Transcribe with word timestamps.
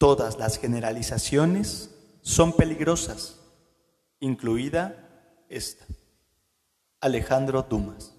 Todas 0.00 0.38
las 0.38 0.58
generalizaciones 0.58 1.94
son 2.22 2.54
peligrosas, 2.54 3.38
incluida 4.18 4.96
esta. 5.50 5.84
Alejandro 7.02 7.66
Dumas. 7.68 8.16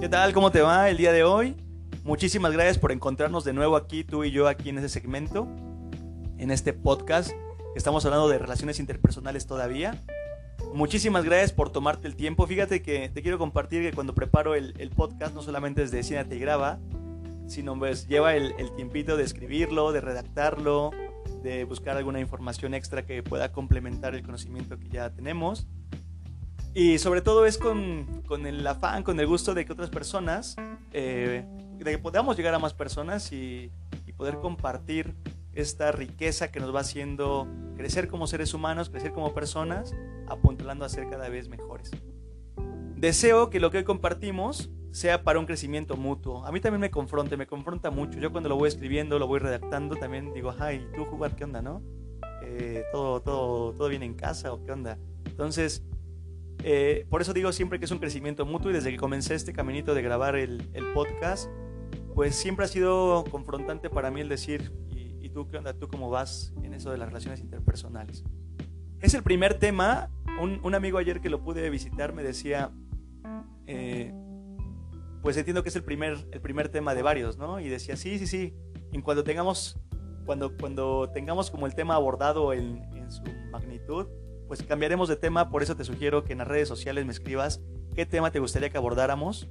¿Qué 0.00 0.08
tal? 0.08 0.32
¿Cómo 0.32 0.50
te 0.50 0.62
va 0.62 0.88
el 0.88 0.96
día 0.96 1.12
de 1.12 1.24
hoy? 1.24 1.54
Muchísimas 2.04 2.52
gracias 2.52 2.78
por 2.78 2.90
encontrarnos 2.90 3.44
de 3.44 3.52
nuevo 3.52 3.76
aquí, 3.76 4.02
tú 4.02 4.24
y 4.24 4.30
yo 4.30 4.48
aquí 4.48 4.70
en 4.70 4.78
este 4.78 4.88
segmento, 4.88 5.46
en 6.38 6.50
este 6.50 6.72
podcast. 6.72 7.32
Estamos 7.76 8.06
hablando 8.06 8.30
de 8.30 8.38
relaciones 8.38 8.80
interpersonales 8.80 9.46
todavía. 9.46 10.02
Muchísimas 10.74 11.24
gracias 11.24 11.52
por 11.52 11.70
tomarte 11.70 12.08
el 12.08 12.16
tiempo. 12.16 12.46
Fíjate 12.46 12.80
que 12.80 13.10
te 13.10 13.22
quiero 13.22 13.38
compartir 13.38 13.82
que 13.82 13.94
cuando 13.94 14.14
preparo 14.14 14.54
el, 14.54 14.90
podcast 14.96 15.34
no 15.34 15.42
solamente 15.42 15.82
es 15.82 15.90
de 15.90 16.02
Siéntate 16.02 16.36
y 16.36 16.38
graba, 16.38 16.78
sino 17.46 17.78
pues 17.78 18.08
lleva 18.08 18.34
el, 18.34 18.54
el, 18.58 18.74
tiempito 18.74 19.16
de 19.16 19.24
escribirlo, 19.24 19.92
de 19.92 20.00
redactarlo, 20.00 20.90
de 21.42 21.64
buscar 21.64 21.96
alguna 21.98 22.20
información 22.20 22.72
extra 22.72 23.04
que 23.04 23.22
pueda 23.22 23.52
complementar 23.52 24.14
el 24.14 24.22
conocimiento 24.22 24.78
que 24.78 24.88
ya 24.88 25.10
tenemos. 25.10 25.66
Y 26.74 26.98
sobre 26.98 27.20
todo 27.20 27.44
es 27.44 27.58
con, 27.58 28.22
con 28.26 28.46
el 28.46 28.66
afán, 28.66 29.02
con 29.02 29.20
el 29.20 29.26
gusto 29.26 29.52
de 29.52 29.66
que 29.66 29.74
otras 29.74 29.90
personas, 29.90 30.56
eh, 30.92 31.44
de 31.76 31.90
que 31.90 31.98
podamos 31.98 32.34
llegar 32.34 32.54
a 32.54 32.58
más 32.58 32.72
personas 32.72 33.30
y, 33.30 33.70
y 34.06 34.12
poder 34.12 34.38
compartir 34.38 35.14
esta 35.52 35.92
riqueza 35.92 36.50
que 36.50 36.60
nos 36.60 36.74
va 36.74 36.80
haciendo 36.80 37.46
crecer 37.76 38.08
como 38.08 38.26
seres 38.26 38.54
humanos, 38.54 38.88
crecer 38.88 39.12
como 39.12 39.34
personas, 39.34 39.94
a 40.70 40.88
ser 40.88 41.08
cada 41.08 41.28
vez 41.28 41.48
mejores. 41.48 41.90
Deseo 42.96 43.50
que 43.50 43.60
lo 43.60 43.70
que 43.70 43.78
hoy 43.78 43.84
compartimos 43.84 44.70
sea 44.90 45.24
para 45.24 45.38
un 45.38 45.46
crecimiento 45.46 45.96
mutuo. 45.96 46.44
A 46.46 46.52
mí 46.52 46.60
también 46.60 46.80
me 46.80 46.90
confronta, 46.90 47.36
me 47.36 47.46
confronta 47.46 47.90
mucho. 47.90 48.18
Yo 48.18 48.30
cuando 48.30 48.48
lo 48.48 48.56
voy 48.56 48.68
escribiendo, 48.68 49.18
lo 49.18 49.26
voy 49.26 49.40
redactando, 49.40 49.96
también 49.96 50.32
digo, 50.32 50.54
ay, 50.58 50.86
tú 50.94 51.04
jugar, 51.04 51.34
¿qué 51.34 51.44
onda, 51.44 51.62
no? 51.62 51.82
Eh, 52.44 52.84
todo, 52.92 53.20
todo, 53.20 53.72
todo 53.72 53.88
bien 53.88 54.02
en 54.02 54.14
casa 54.14 54.52
o 54.52 54.62
qué 54.64 54.72
onda. 54.72 54.98
Entonces, 55.24 55.82
eh, 56.62 57.06
por 57.10 57.22
eso 57.22 57.32
digo 57.32 57.52
siempre 57.52 57.78
que 57.78 57.86
es 57.86 57.90
un 57.90 57.98
crecimiento 57.98 58.46
mutuo 58.46 58.70
y 58.70 58.74
desde 58.74 58.90
que 58.90 58.98
comencé 58.98 59.34
este 59.34 59.52
caminito 59.52 59.94
de 59.94 60.02
grabar 60.02 60.36
el, 60.36 60.68
el 60.72 60.92
podcast, 60.92 61.50
pues 62.14 62.36
siempre 62.36 62.66
ha 62.66 62.68
sido 62.68 63.24
confrontante 63.30 63.90
para 63.90 64.10
mí 64.10 64.20
el 64.20 64.28
decir, 64.28 64.70
tú 65.32 65.48
qué 65.48 65.56
onda? 65.56 65.72
¿Tú 65.72 65.88
cómo 65.88 66.10
vas 66.10 66.52
en 66.62 66.74
eso 66.74 66.90
de 66.90 66.98
las 66.98 67.08
relaciones 67.08 67.40
interpersonales? 67.40 68.24
Es 69.00 69.14
el 69.14 69.22
primer 69.22 69.54
tema. 69.54 70.10
Un, 70.40 70.74
amigo 70.74 70.98
ayer 70.98 71.20
que 71.20 71.30
lo 71.30 71.42
pude 71.42 71.70
visitar 71.70 72.12
me 72.12 72.22
decía, 72.22 72.72
eh, 73.66 74.12
pues 75.22 75.36
entiendo 75.36 75.62
que 75.62 75.68
es 75.68 75.76
el 75.76 75.84
primer, 75.84 76.26
el 76.32 76.40
primer 76.40 76.68
tema 76.68 76.94
de 76.94 77.02
varios, 77.02 77.38
¿no? 77.38 77.60
Y 77.60 77.68
decía, 77.68 77.96
sí, 77.96 78.18
sí, 78.18 78.26
sí. 78.26 78.54
En 78.92 79.02
cuando 79.02 79.22
tengamos, 79.22 79.78
cuando, 80.26 80.56
cuando 80.56 81.10
tengamos 81.10 81.50
como 81.50 81.66
el 81.66 81.74
tema 81.74 81.94
abordado 81.94 82.52
en, 82.52 82.82
en 82.94 83.10
su 83.12 83.22
magnitud, 83.50 84.08
pues 84.48 84.62
cambiaremos 84.62 85.08
de 85.08 85.16
tema. 85.16 85.48
Por 85.48 85.62
eso 85.62 85.76
te 85.76 85.84
sugiero 85.84 86.24
que 86.24 86.32
en 86.32 86.38
las 86.38 86.48
redes 86.48 86.68
sociales 86.68 87.04
me 87.04 87.12
escribas 87.12 87.62
qué 87.94 88.06
tema 88.06 88.30
te 88.32 88.40
gustaría 88.40 88.70
que 88.70 88.78
abordáramos 88.78 89.48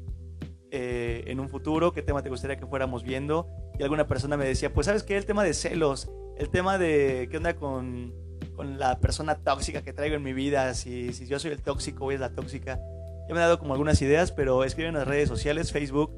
eh, 0.74 1.26
en 1.28 1.42
un 1.42 1.50
futuro, 1.50 1.92
qué 1.92 2.02
tema 2.02 2.24
te 2.24 2.30
gustaría 2.30 2.56
que 2.56 2.66
fuéramos 2.66 3.04
viendo. 3.04 3.48
Y 3.78 3.84
alguna 3.84 4.08
persona 4.08 4.38
me 4.38 4.46
decía, 4.46 4.74
pues 4.74 4.86
sabes 4.86 5.04
qué, 5.04 5.18
el 5.18 5.26
tema 5.26 5.44
de 5.44 5.54
celos, 5.54 6.10
el 6.38 6.50
tema 6.50 6.78
de 6.78 7.28
qué 7.30 7.38
onda 7.38 7.56
con, 7.56 8.14
con 8.62 8.78
la 8.78 9.00
persona 9.00 9.40
tóxica 9.40 9.82
que 9.82 9.92
traigo 9.92 10.16
en 10.16 10.22
mi 10.22 10.34
vida, 10.34 10.76
si, 10.76 11.14
si 11.14 11.26
yo 11.26 11.40
soy 11.40 11.50
el 11.50 11.64
tóxico 11.64 12.06
o 12.06 12.12
es 12.12 12.20
la 12.20 12.36
tóxica. 12.36 12.80
Ya 13.28 13.34
me 13.34 13.40
he 13.40 13.44
dado 13.44 13.58
como 13.58 13.74
algunas 13.74 14.00
ideas, 14.04 14.32
pero 14.32 14.64
escriben 14.64 14.90
en 14.90 15.00
las 15.00 15.08
redes 15.08 15.28
sociales, 15.30 15.72
Facebook, 15.72 16.12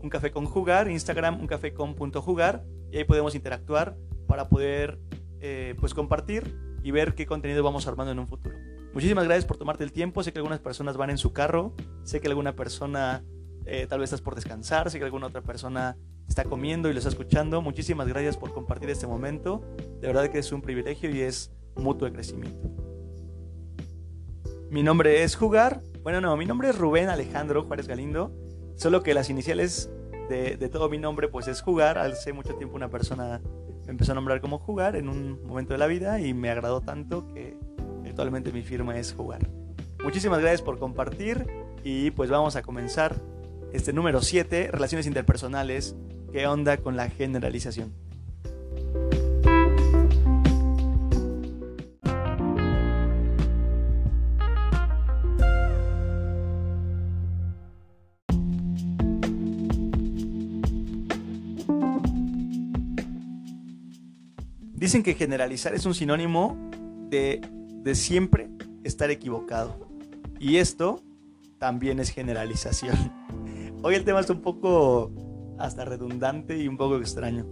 un 0.00 0.08
café 0.08 0.30
con 0.30 0.46
jugar, 0.46 0.88
Instagram, 0.88 1.40
un 1.40 1.48
café 1.48 1.74
con 1.74 1.96
punto 1.96 2.22
jugar, 2.22 2.62
y 2.92 2.98
ahí 2.98 3.04
podemos 3.04 3.34
interactuar 3.34 3.96
para 4.28 4.48
poder 4.48 5.00
eh, 5.40 5.74
pues 5.80 5.92
compartir 5.92 6.56
y 6.84 6.92
ver 6.92 7.16
qué 7.16 7.26
contenido 7.26 7.64
vamos 7.64 7.88
armando 7.88 8.12
en 8.12 8.20
un 8.20 8.28
futuro. 8.28 8.56
Muchísimas 8.94 9.24
gracias 9.24 9.44
por 9.44 9.56
tomarte 9.56 9.82
el 9.82 9.90
tiempo. 9.90 10.22
Sé 10.22 10.32
que 10.32 10.38
algunas 10.38 10.60
personas 10.60 10.96
van 10.96 11.10
en 11.10 11.18
su 11.18 11.32
carro, 11.32 11.74
sé 12.04 12.20
que 12.20 12.28
alguna 12.28 12.54
persona 12.54 13.24
eh, 13.66 13.88
tal 13.88 13.98
vez 13.98 14.10
estás 14.12 14.20
por 14.20 14.36
descansar, 14.36 14.88
si 14.92 15.02
alguna 15.02 15.26
otra 15.26 15.42
persona 15.42 15.96
está 16.28 16.44
comiendo 16.44 16.88
y 16.88 16.92
lo 16.92 16.98
está 16.98 17.08
escuchando. 17.08 17.60
Muchísimas 17.60 18.06
gracias 18.06 18.36
por 18.36 18.54
compartir 18.54 18.88
este 18.88 19.08
momento. 19.08 19.64
De 20.00 20.06
verdad 20.06 20.28
que 20.28 20.38
es 20.38 20.52
un 20.52 20.62
privilegio 20.62 21.10
y 21.10 21.22
es 21.22 21.50
mutuo 21.78 22.06
de 22.06 22.14
crecimiento. 22.14 22.68
Mi 24.70 24.82
nombre 24.82 25.22
es 25.22 25.36
Jugar. 25.36 25.80
Bueno, 26.02 26.20
no, 26.20 26.36
mi 26.36 26.44
nombre 26.44 26.68
es 26.68 26.78
Rubén 26.78 27.08
Alejandro 27.08 27.64
Juárez 27.64 27.88
Galindo. 27.88 28.32
Solo 28.76 29.02
que 29.02 29.14
las 29.14 29.30
iniciales 29.30 29.90
de, 30.28 30.56
de 30.56 30.68
todo 30.68 30.88
mi 30.88 30.98
nombre 30.98 31.28
pues 31.28 31.48
es 31.48 31.62
Jugar. 31.62 31.98
Hace 31.98 32.32
mucho 32.32 32.54
tiempo 32.54 32.76
una 32.76 32.90
persona 32.90 33.40
me 33.86 33.92
empezó 33.92 34.12
a 34.12 34.14
nombrar 34.14 34.40
como 34.42 34.58
Jugar 34.58 34.96
en 34.96 35.08
un 35.08 35.42
momento 35.46 35.72
de 35.72 35.78
la 35.78 35.86
vida 35.86 36.20
y 36.20 36.34
me 36.34 36.50
agradó 36.50 36.82
tanto 36.82 37.26
que 37.32 37.56
actualmente 38.04 38.52
mi 38.52 38.62
firma 38.62 38.98
es 38.98 39.14
Jugar. 39.14 39.48
Muchísimas 40.04 40.40
gracias 40.40 40.62
por 40.62 40.78
compartir 40.78 41.46
y 41.84 42.10
pues 42.10 42.28
vamos 42.28 42.56
a 42.56 42.62
comenzar 42.62 43.16
este 43.72 43.92
número 43.92 44.20
7, 44.20 44.70
relaciones 44.72 45.06
interpersonales. 45.06 45.96
¿Qué 46.32 46.46
onda 46.46 46.76
con 46.76 46.96
la 46.96 47.08
generalización? 47.08 47.94
Dicen 64.88 65.02
que 65.02 65.12
generalizar 65.12 65.74
es 65.74 65.84
un 65.84 65.92
sinónimo 65.92 66.56
de, 67.10 67.42
de 67.82 67.94
siempre 67.94 68.48
estar 68.84 69.10
equivocado. 69.10 69.86
Y 70.40 70.56
esto 70.56 71.02
también 71.58 72.00
es 72.00 72.08
generalización. 72.08 72.96
Hoy 73.82 73.96
el 73.96 74.04
tema 74.06 74.20
es 74.20 74.30
un 74.30 74.40
poco 74.40 75.12
hasta 75.58 75.84
redundante 75.84 76.56
y 76.56 76.68
un 76.68 76.78
poco 76.78 76.96
extraño. 76.96 77.44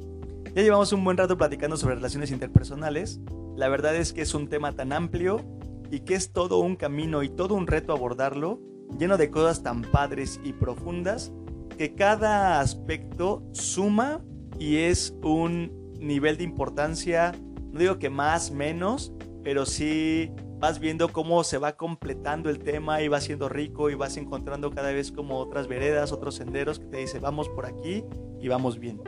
Ya 0.54 0.62
llevamos 0.62 0.94
un 0.94 1.04
buen 1.04 1.18
rato 1.18 1.36
platicando 1.36 1.76
sobre 1.76 1.96
relaciones 1.96 2.30
interpersonales. 2.30 3.20
La 3.54 3.68
verdad 3.68 3.94
es 3.96 4.14
que 4.14 4.22
es 4.22 4.32
un 4.32 4.48
tema 4.48 4.72
tan 4.72 4.94
amplio 4.94 5.44
y 5.90 6.00
que 6.00 6.14
es 6.14 6.32
todo 6.32 6.60
un 6.60 6.74
camino 6.74 7.22
y 7.22 7.28
todo 7.28 7.54
un 7.54 7.66
reto 7.66 7.92
abordarlo, 7.92 8.62
lleno 8.98 9.18
de 9.18 9.30
cosas 9.30 9.62
tan 9.62 9.82
padres 9.82 10.40
y 10.42 10.54
profundas, 10.54 11.34
que 11.76 11.94
cada 11.94 12.60
aspecto 12.60 13.46
suma 13.52 14.24
y 14.58 14.76
es 14.76 15.14
un 15.22 15.85
nivel 16.00 16.36
de 16.36 16.44
importancia, 16.44 17.32
no 17.72 17.78
digo 17.80 17.98
que 17.98 18.10
más, 18.10 18.50
menos, 18.50 19.12
pero 19.42 19.66
sí 19.66 20.30
vas 20.58 20.80
viendo 20.80 21.12
cómo 21.12 21.44
se 21.44 21.58
va 21.58 21.76
completando 21.76 22.48
el 22.48 22.58
tema 22.58 23.02
y 23.02 23.08
va 23.08 23.20
siendo 23.20 23.48
rico 23.48 23.90
y 23.90 23.94
vas 23.94 24.16
encontrando 24.16 24.70
cada 24.70 24.90
vez 24.92 25.12
como 25.12 25.38
otras 25.38 25.68
veredas, 25.68 26.12
otros 26.12 26.36
senderos 26.36 26.78
que 26.78 26.86
te 26.86 26.96
dice 26.98 27.20
vamos 27.20 27.48
por 27.48 27.66
aquí 27.66 28.04
y 28.40 28.48
vamos 28.48 28.78
bien. 28.78 29.00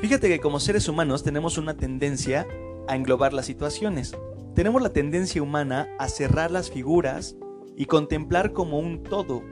Fíjate 0.00 0.28
que 0.28 0.38
como 0.38 0.60
seres 0.60 0.88
humanos 0.88 1.24
tenemos 1.24 1.58
una 1.58 1.76
tendencia 1.76 2.46
a 2.86 2.96
englobar 2.96 3.32
las 3.32 3.46
situaciones. 3.46 4.16
Tenemos 4.54 4.82
la 4.82 4.90
tendencia 4.90 5.42
humana 5.42 5.88
a 5.98 6.08
cerrar 6.08 6.50
las 6.50 6.70
figuras 6.70 7.36
y 7.76 7.86
contemplar 7.86 8.52
como 8.52 8.78
un 8.78 9.02
todo. 9.02 9.42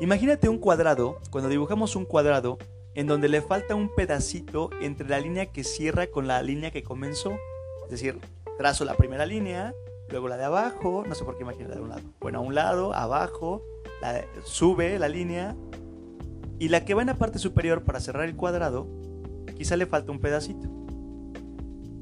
Imagínate 0.00 0.48
un 0.48 0.58
cuadrado, 0.58 1.18
cuando 1.30 1.48
dibujamos 1.48 1.96
un 1.96 2.04
cuadrado, 2.04 2.58
en 2.98 3.06
donde 3.06 3.28
le 3.28 3.40
falta 3.42 3.76
un 3.76 3.94
pedacito 3.94 4.70
entre 4.80 5.08
la 5.08 5.20
línea 5.20 5.46
que 5.46 5.62
cierra 5.62 6.08
con 6.08 6.26
la 6.26 6.42
línea 6.42 6.72
que 6.72 6.82
comenzó. 6.82 7.30
Es 7.84 7.92
decir, 7.92 8.18
trazo 8.58 8.84
la 8.84 8.96
primera 8.96 9.24
línea, 9.24 9.72
luego 10.10 10.26
la 10.26 10.36
de 10.36 10.42
abajo, 10.42 11.04
no 11.06 11.14
sé 11.14 11.24
por 11.24 11.36
qué 11.36 11.44
imaginar 11.44 11.76
de 11.76 11.80
un 11.80 11.90
lado. 11.90 12.02
Bueno, 12.18 12.40
a 12.40 12.42
un 12.42 12.56
lado, 12.56 12.92
abajo, 12.92 13.62
sube 14.42 14.98
la 14.98 15.08
línea 15.08 15.54
y 16.58 16.70
la 16.70 16.84
que 16.84 16.94
va 16.94 17.02
en 17.02 17.06
la 17.06 17.14
parte 17.14 17.38
superior 17.38 17.84
para 17.84 18.00
cerrar 18.00 18.24
el 18.24 18.34
cuadrado, 18.34 18.88
quizá 19.56 19.76
le 19.76 19.86
falta 19.86 20.10
un 20.10 20.18
pedacito. 20.18 20.68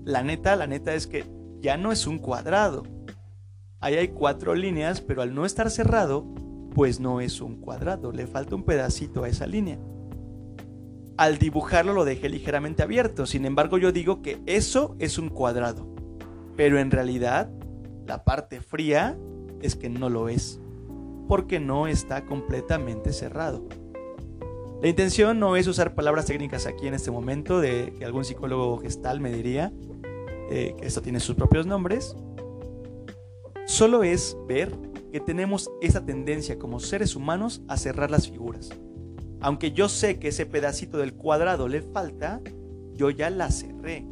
La 0.06 0.22
neta, 0.22 0.56
la 0.56 0.66
neta 0.66 0.94
es 0.94 1.06
que 1.06 1.26
ya 1.60 1.76
no 1.76 1.92
es 1.92 2.06
un 2.06 2.18
cuadrado. 2.18 2.84
Ahí 3.80 3.96
hay 3.96 4.08
cuatro 4.08 4.54
líneas, 4.54 5.02
pero 5.02 5.20
al 5.20 5.34
no 5.34 5.44
estar 5.44 5.70
cerrado, 5.70 6.24
pues 6.74 7.00
no 7.00 7.20
es 7.20 7.42
un 7.42 7.60
cuadrado, 7.60 8.12
le 8.12 8.26
falta 8.26 8.54
un 8.54 8.62
pedacito 8.62 9.24
a 9.24 9.28
esa 9.28 9.46
línea. 9.46 9.78
Al 11.16 11.38
dibujarlo 11.38 11.94
lo 11.94 12.04
dejé 12.04 12.28
ligeramente 12.28 12.82
abierto, 12.82 13.24
sin 13.24 13.46
embargo 13.46 13.78
yo 13.78 13.90
digo 13.90 14.20
que 14.20 14.38
eso 14.44 14.96
es 14.98 15.18
un 15.18 15.30
cuadrado. 15.30 15.86
Pero 16.56 16.78
en 16.78 16.90
realidad, 16.90 17.50
la 18.06 18.24
parte 18.24 18.60
fría 18.60 19.16
es 19.62 19.76
que 19.76 19.88
no 19.88 20.10
lo 20.10 20.28
es, 20.28 20.60
porque 21.26 21.58
no 21.58 21.86
está 21.86 22.26
completamente 22.26 23.12
cerrado. 23.12 23.66
La 24.82 24.88
intención 24.88 25.40
no 25.40 25.56
es 25.56 25.66
usar 25.66 25.94
palabras 25.94 26.26
técnicas 26.26 26.66
aquí 26.66 26.86
en 26.86 26.92
este 26.92 27.10
momento, 27.10 27.60
de 27.60 27.94
que 27.98 28.04
algún 28.04 28.26
psicólogo 28.26 28.78
gestal 28.78 29.20
me 29.20 29.32
diría 29.32 29.72
eh, 30.50 30.74
que 30.78 30.86
esto 30.86 31.00
tiene 31.00 31.20
sus 31.20 31.34
propios 31.34 31.66
nombres. 31.66 32.14
Solo 33.64 34.02
es 34.02 34.36
ver 34.46 34.70
que 35.12 35.20
tenemos 35.20 35.70
esa 35.80 36.04
tendencia 36.04 36.58
como 36.58 36.78
seres 36.78 37.16
humanos 37.16 37.62
a 37.68 37.78
cerrar 37.78 38.10
las 38.10 38.28
figuras. 38.28 38.70
Aunque 39.40 39.72
yo 39.72 39.88
sé 39.88 40.18
que 40.18 40.28
ese 40.28 40.46
pedacito 40.46 40.98
del 40.98 41.14
cuadrado 41.14 41.68
le 41.68 41.82
falta, 41.82 42.40
yo 42.94 43.10
ya 43.10 43.30
la 43.30 43.50
cerré. 43.50 44.06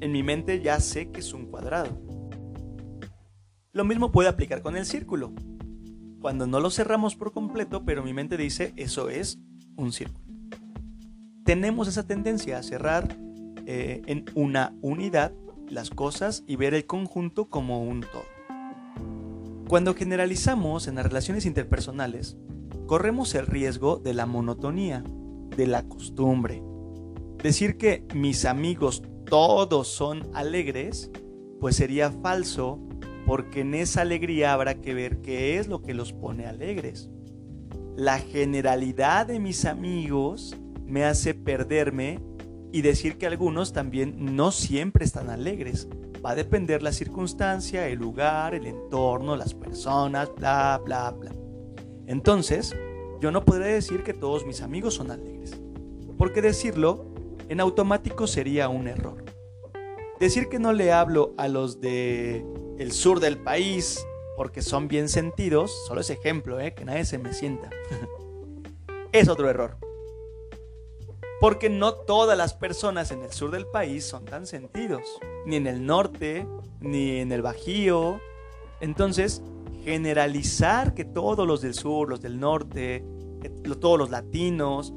En 0.00 0.12
mi 0.12 0.22
mente 0.22 0.62
ya 0.62 0.80
sé 0.80 1.10
que 1.10 1.20
es 1.20 1.32
un 1.34 1.46
cuadrado. 1.46 2.00
Lo 3.72 3.84
mismo 3.84 4.10
puede 4.12 4.28
aplicar 4.28 4.62
con 4.62 4.76
el 4.76 4.86
círculo. 4.86 5.32
Cuando 6.20 6.46
no 6.46 6.60
lo 6.60 6.70
cerramos 6.70 7.16
por 7.16 7.32
completo, 7.32 7.84
pero 7.84 8.02
mi 8.02 8.12
mente 8.12 8.36
dice 8.36 8.72
eso 8.76 9.08
es 9.08 9.38
un 9.76 9.92
círculo. 9.92 10.24
Tenemos 11.44 11.88
esa 11.88 12.06
tendencia 12.06 12.58
a 12.58 12.62
cerrar 12.62 13.16
eh, 13.66 14.02
en 14.06 14.24
una 14.34 14.74
unidad 14.82 15.32
las 15.68 15.90
cosas 15.90 16.44
y 16.46 16.56
ver 16.56 16.74
el 16.74 16.86
conjunto 16.86 17.48
como 17.48 17.82
un 17.82 18.00
todo. 18.00 18.24
Cuando 19.68 19.94
generalizamos 19.94 20.88
en 20.88 20.96
las 20.96 21.06
relaciones 21.06 21.46
interpersonales, 21.46 22.36
corremos 22.90 23.36
el 23.36 23.46
riesgo 23.46 23.98
de 23.98 24.14
la 24.14 24.26
monotonía, 24.26 25.04
de 25.56 25.68
la 25.68 25.84
costumbre. 25.84 26.60
Decir 27.40 27.76
que 27.76 28.04
mis 28.16 28.44
amigos 28.44 29.04
todos 29.26 29.86
son 29.86 30.28
alegres, 30.34 31.08
pues 31.60 31.76
sería 31.76 32.10
falso 32.10 32.80
porque 33.26 33.60
en 33.60 33.74
esa 33.74 34.00
alegría 34.00 34.52
habrá 34.52 34.80
que 34.80 34.92
ver 34.92 35.20
qué 35.20 35.56
es 35.58 35.68
lo 35.68 35.82
que 35.82 35.94
los 35.94 36.12
pone 36.12 36.46
alegres. 36.46 37.08
La 37.94 38.18
generalidad 38.18 39.28
de 39.28 39.38
mis 39.38 39.66
amigos 39.66 40.56
me 40.84 41.04
hace 41.04 41.32
perderme 41.32 42.18
y 42.72 42.82
decir 42.82 43.18
que 43.18 43.28
algunos 43.28 43.72
también 43.72 44.34
no 44.34 44.50
siempre 44.50 45.04
están 45.04 45.30
alegres. 45.30 45.86
Va 46.26 46.30
a 46.30 46.34
depender 46.34 46.82
la 46.82 46.90
circunstancia, 46.90 47.86
el 47.86 48.00
lugar, 48.00 48.56
el 48.56 48.66
entorno, 48.66 49.36
las 49.36 49.54
personas, 49.54 50.28
bla, 50.36 50.80
bla, 50.84 51.12
bla. 51.12 51.39
Entonces, 52.10 52.74
yo 53.20 53.30
no 53.30 53.44
podré 53.44 53.72
decir 53.72 54.02
que 54.02 54.12
todos 54.12 54.44
mis 54.44 54.62
amigos 54.62 54.94
son 54.94 55.12
alegres, 55.12 55.52
porque 56.18 56.42
decirlo 56.42 57.06
en 57.48 57.60
automático 57.60 58.26
sería 58.26 58.68
un 58.68 58.88
error. 58.88 59.24
Decir 60.18 60.48
que 60.48 60.58
no 60.58 60.72
le 60.72 60.90
hablo 60.90 61.34
a 61.38 61.46
los 61.46 61.80
de 61.80 62.44
el 62.78 62.90
sur 62.90 63.20
del 63.20 63.38
país 63.38 64.04
porque 64.36 64.60
son 64.60 64.88
bien 64.88 65.08
sentidos, 65.08 65.70
solo 65.86 66.00
es 66.00 66.10
ejemplo, 66.10 66.58
¿eh? 66.58 66.74
que 66.74 66.84
nadie 66.84 67.04
se 67.04 67.16
me 67.16 67.32
sienta, 67.32 67.70
es 69.12 69.28
otro 69.28 69.48
error. 69.48 69.76
Porque 71.40 71.70
no 71.70 71.94
todas 71.94 72.36
las 72.36 72.54
personas 72.54 73.12
en 73.12 73.22
el 73.22 73.30
sur 73.30 73.52
del 73.52 73.68
país 73.68 74.04
son 74.04 74.24
tan 74.24 74.48
sentidos, 74.48 75.02
ni 75.46 75.54
en 75.54 75.68
el 75.68 75.86
norte, 75.86 76.44
ni 76.80 77.20
en 77.20 77.30
el 77.30 77.40
Bajío. 77.40 78.20
Entonces, 78.80 79.42
generalizar 79.84 80.94
que 80.94 81.04
todos 81.04 81.46
los 81.46 81.62
del 81.62 81.74
sur, 81.74 82.08
los 82.08 82.20
del 82.20 82.38
norte, 82.38 83.04
todos 83.80 83.98
los 83.98 84.10
latinos, 84.10 84.92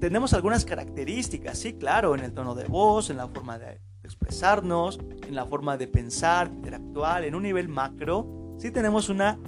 tenemos 0.00 0.32
algunas 0.32 0.64
características, 0.64 1.58
sí, 1.58 1.74
claro, 1.74 2.14
en 2.14 2.20
el 2.20 2.32
tono 2.32 2.54
de 2.54 2.64
voz, 2.64 3.10
en 3.10 3.16
la 3.16 3.26
forma 3.26 3.58
de 3.58 3.80
expresarnos, 4.04 4.98
en 5.26 5.34
la 5.34 5.44
forma 5.44 5.76
de 5.76 5.88
pensar, 5.88 6.48
interactuar, 6.48 7.24
en 7.24 7.34
un 7.34 7.42
nivel 7.42 7.68
macro, 7.68 8.54
sí 8.58 8.70
tenemos 8.70 9.08
una, 9.08 9.38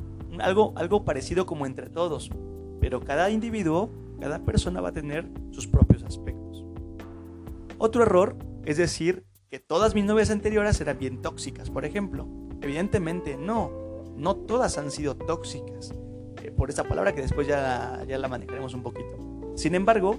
algo, 0.41 0.73
algo 0.77 1.05
parecido 1.05 1.47
como 1.47 1.67
entre 1.67 1.89
todos, 1.89 2.31
pero 2.81 3.01
cada 3.01 3.31
individuo 3.31 3.91
cada 4.21 4.45
persona 4.45 4.81
va 4.81 4.91
a 4.91 4.93
tener 4.93 5.27
sus 5.51 5.67
propios 5.67 6.05
aspectos. 6.05 6.65
Otro 7.79 8.03
error 8.03 8.37
es 8.65 8.77
decir 8.77 9.25
que 9.49 9.59
todas 9.59 9.95
mis 9.95 10.05
novias 10.05 10.31
anteriores 10.31 10.81
eran 10.81 10.99
bien 10.99 11.23
tóxicas, 11.23 11.71
por 11.71 11.85
ejemplo. 11.85 12.29
Evidentemente 12.61 13.37
no, 13.37 13.73
no 14.21 14.37
todas 14.37 14.77
han 14.79 14.91
sido 14.91 15.17
tóxicas, 15.17 15.95
eh, 16.43 16.51
por 16.51 16.71
esa 16.71 16.85
palabra 16.85 17.15
que 17.15 17.23
después 17.23 17.47
ya, 17.47 18.05
ya 18.07 18.19
la 18.19 18.29
manejaremos 18.29 18.75
un 18.75 18.83
poquito. 18.83 19.53
Sin 19.57 19.75
embargo, 19.75 20.17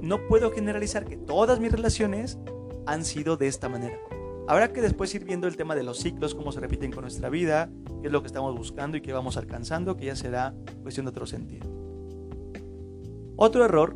no 0.00 0.26
puedo 0.28 0.50
generalizar 0.52 1.04
que 1.04 1.16
todas 1.16 1.60
mis 1.60 1.72
relaciones 1.72 2.38
han 2.86 3.04
sido 3.04 3.36
de 3.36 3.48
esta 3.48 3.68
manera. 3.68 3.98
Habrá 4.46 4.72
que 4.72 4.80
después 4.80 5.14
ir 5.14 5.24
viendo 5.24 5.46
el 5.46 5.56
tema 5.56 5.74
de 5.74 5.82
los 5.82 5.98
ciclos, 5.98 6.34
cómo 6.34 6.52
se 6.52 6.60
repiten 6.60 6.90
con 6.92 7.02
nuestra 7.02 7.28
vida, 7.28 7.70
qué 8.00 8.06
es 8.06 8.12
lo 8.12 8.20
que 8.20 8.28
estamos 8.28 8.56
buscando 8.56 8.96
y 8.96 9.00
qué 9.00 9.12
vamos 9.12 9.36
alcanzando, 9.36 9.96
que 9.96 10.06
ya 10.06 10.16
será 10.16 10.54
cuestión 10.82 11.06
de 11.06 11.10
otro 11.10 11.26
sentido. 11.26 11.68
Otro 13.36 13.64
error 13.64 13.94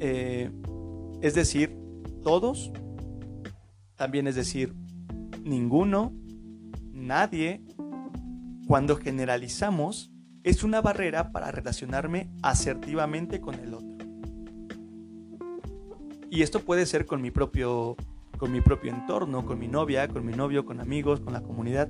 eh, 0.00 0.50
es 1.20 1.34
decir 1.34 1.76
todos, 2.22 2.72
también 3.96 4.26
es 4.26 4.36
decir 4.36 4.74
ninguno, 5.42 6.12
nadie. 6.92 7.62
Cuando 8.68 8.96
generalizamos 8.96 10.12
es 10.44 10.62
una 10.62 10.82
barrera 10.82 11.32
para 11.32 11.50
relacionarme 11.50 12.28
asertivamente 12.42 13.40
con 13.40 13.54
el 13.54 13.72
otro. 13.72 13.88
Y 16.30 16.42
esto 16.42 16.60
puede 16.60 16.84
ser 16.84 17.06
con 17.06 17.22
mi 17.22 17.30
propio 17.30 17.96
con 18.36 18.52
mi 18.52 18.60
propio 18.60 18.92
entorno, 18.92 19.46
con 19.46 19.58
mi 19.58 19.66
novia, 19.66 20.06
con 20.06 20.24
mi 20.24 20.32
novio, 20.32 20.64
con 20.66 20.80
amigos, 20.80 21.18
con 21.20 21.32
la 21.32 21.42
comunidad 21.42 21.88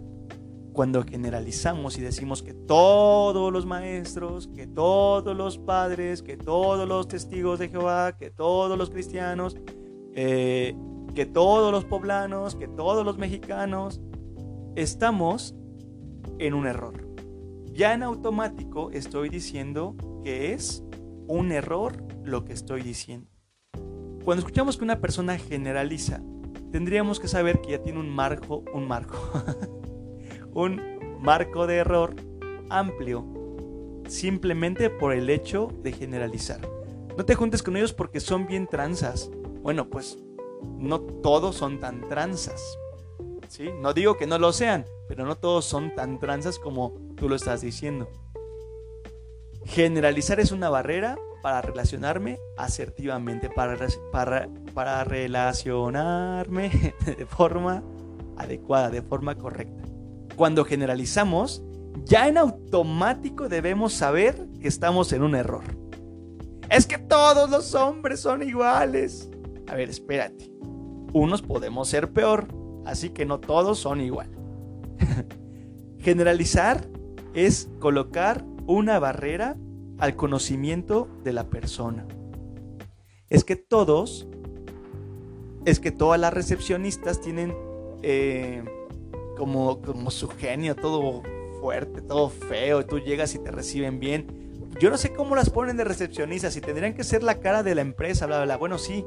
cuando 0.72 1.02
generalizamos 1.02 1.98
y 1.98 2.00
decimos 2.00 2.44
que 2.44 2.54
todos 2.54 3.52
los 3.52 3.66
maestros, 3.66 4.46
que 4.46 4.68
todos 4.68 5.36
los 5.36 5.58
padres, 5.58 6.22
que 6.22 6.36
todos 6.36 6.86
los 6.88 7.08
testigos 7.08 7.58
de 7.58 7.70
Jehová, 7.70 8.16
que 8.16 8.30
todos 8.30 8.78
los 8.78 8.88
cristianos, 8.88 9.56
eh, 10.14 10.76
que 11.16 11.26
todos 11.26 11.72
los 11.72 11.84
poblanos, 11.84 12.54
que 12.54 12.68
todos 12.68 13.04
los 13.04 13.18
mexicanos, 13.18 14.00
estamos 14.76 15.56
en 16.38 16.54
un 16.54 16.66
error. 16.66 16.94
Ya 17.72 17.94
en 17.94 18.02
automático 18.02 18.90
estoy 18.90 19.28
diciendo 19.28 19.94
que 20.24 20.52
es 20.52 20.82
un 21.26 21.52
error 21.52 22.02
lo 22.24 22.44
que 22.44 22.52
estoy 22.52 22.82
diciendo. 22.82 23.30
Cuando 24.24 24.40
escuchamos 24.40 24.76
que 24.76 24.84
una 24.84 25.00
persona 25.00 25.38
generaliza, 25.38 26.20
tendríamos 26.72 27.20
que 27.20 27.28
saber 27.28 27.60
que 27.60 27.72
ya 27.72 27.82
tiene 27.82 28.00
un 28.00 28.10
marco, 28.10 28.64
un 28.74 28.86
marco. 28.88 29.16
un 30.52 31.18
marco 31.20 31.66
de 31.66 31.76
error 31.76 32.14
amplio, 32.68 33.24
simplemente 34.06 34.90
por 34.90 35.12
el 35.12 35.30
hecho 35.30 35.68
de 35.82 35.92
generalizar. 35.92 36.60
No 37.16 37.24
te 37.24 37.34
juntes 37.34 37.62
con 37.62 37.76
ellos 37.76 37.92
porque 37.92 38.20
son 38.20 38.46
bien 38.46 38.66
tranzas. 38.66 39.30
Bueno, 39.62 39.88
pues 39.88 40.18
no 40.78 41.00
todos 41.00 41.56
son 41.56 41.80
tan 41.80 42.08
tranzas. 42.08 42.78
No 43.80 43.92
digo 43.92 44.16
que 44.16 44.26
no 44.26 44.38
lo 44.38 44.52
sean, 44.52 44.84
pero 45.08 45.24
no 45.24 45.36
todos 45.36 45.64
son 45.64 45.94
tan 45.94 46.18
tranzas 46.18 46.58
como 46.58 46.94
tú 47.16 47.28
lo 47.28 47.36
estás 47.36 47.60
diciendo. 47.60 48.08
Generalizar 49.64 50.40
es 50.40 50.52
una 50.52 50.70
barrera 50.70 51.18
para 51.42 51.62
relacionarme 51.62 52.38
asertivamente, 52.56 53.48
para, 53.48 53.76
para, 54.12 54.48
para 54.74 55.04
relacionarme 55.04 56.94
de 57.06 57.26
forma 57.26 57.82
adecuada, 58.36 58.90
de 58.90 59.02
forma 59.02 59.36
correcta 59.36 59.88
cuando 60.38 60.64
generalizamos, 60.64 61.62
ya 62.04 62.28
en 62.28 62.38
automático 62.38 63.48
debemos 63.48 63.92
saber 63.92 64.48
que 64.62 64.68
estamos 64.68 65.12
en 65.12 65.24
un 65.24 65.34
error. 65.34 65.64
Es 66.70 66.86
que 66.86 66.96
todos 66.96 67.50
los 67.50 67.74
hombres 67.74 68.20
son 68.20 68.42
iguales. 68.42 69.28
A 69.66 69.74
ver, 69.74 69.90
espérate. 69.90 70.50
Unos 71.12 71.42
podemos 71.42 71.88
ser 71.88 72.12
peor, 72.12 72.46
así 72.88 73.10
que 73.10 73.26
no 73.26 73.38
todos 73.38 73.78
son 73.78 74.00
igual. 74.00 74.28
Generalizar 75.98 76.88
es 77.34 77.68
colocar 77.78 78.44
una 78.66 78.98
barrera 78.98 79.56
al 79.98 80.16
conocimiento 80.16 81.08
de 81.22 81.32
la 81.32 81.44
persona. 81.44 82.06
Es 83.28 83.44
que 83.44 83.56
todos, 83.56 84.26
es 85.66 85.80
que 85.80 85.90
todas 85.90 86.18
las 86.18 86.32
recepcionistas 86.32 87.20
tienen 87.20 87.54
eh, 88.02 88.64
como, 89.36 89.82
como 89.82 90.10
su 90.10 90.28
genio, 90.28 90.74
todo 90.74 91.22
fuerte, 91.60 92.00
todo 92.00 92.30
feo, 92.30 92.80
y 92.80 92.84
tú 92.84 93.00
llegas 93.00 93.34
y 93.34 93.38
te 93.38 93.50
reciben 93.50 94.00
bien. 94.00 94.26
Yo 94.80 94.88
no 94.88 94.96
sé 94.96 95.12
cómo 95.12 95.34
las 95.34 95.50
ponen 95.50 95.76
de 95.76 95.84
recepcionistas, 95.84 96.54
si 96.54 96.60
tendrían 96.60 96.94
que 96.94 97.04
ser 97.04 97.22
la 97.22 97.40
cara 97.40 97.62
de 97.62 97.74
la 97.74 97.82
empresa, 97.82 98.26
bla, 98.26 98.36
bla, 98.36 98.44
bla. 98.46 98.56
Bueno, 98.56 98.78
sí, 98.78 99.04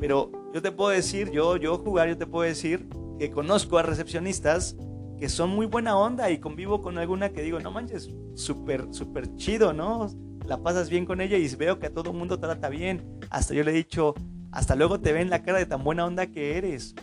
pero 0.00 0.32
yo 0.52 0.62
te 0.62 0.72
puedo 0.72 0.90
decir, 0.90 1.30
yo, 1.30 1.56
yo 1.56 1.78
jugar, 1.78 2.08
yo 2.08 2.16
te 2.16 2.26
puedo 2.26 2.48
decir 2.48 2.88
que 3.20 3.30
conozco 3.30 3.76
a 3.76 3.82
recepcionistas 3.82 4.76
que 5.18 5.28
son 5.28 5.50
muy 5.50 5.66
buena 5.66 5.94
onda 5.94 6.30
y 6.30 6.38
convivo 6.38 6.80
con 6.80 6.96
alguna 6.96 7.28
que 7.28 7.42
digo, 7.42 7.60
no 7.60 7.70
manches, 7.70 8.08
súper, 8.34 8.86
súper 8.92 9.36
chido, 9.36 9.74
¿no? 9.74 10.06
La 10.46 10.62
pasas 10.62 10.88
bien 10.88 11.04
con 11.04 11.20
ella 11.20 11.36
y 11.36 11.46
veo 11.54 11.78
que 11.78 11.88
a 11.88 11.92
todo 11.92 12.14
mundo 12.14 12.40
trata 12.40 12.70
bien. 12.70 13.20
Hasta 13.28 13.52
yo 13.52 13.62
le 13.62 13.72
he 13.72 13.74
dicho, 13.74 14.14
hasta 14.52 14.74
luego 14.74 15.00
te 15.00 15.12
ven 15.12 15.28
la 15.28 15.42
cara 15.42 15.58
de 15.58 15.66
tan 15.66 15.84
buena 15.84 16.06
onda 16.06 16.28
que 16.28 16.56
eres. 16.56 16.94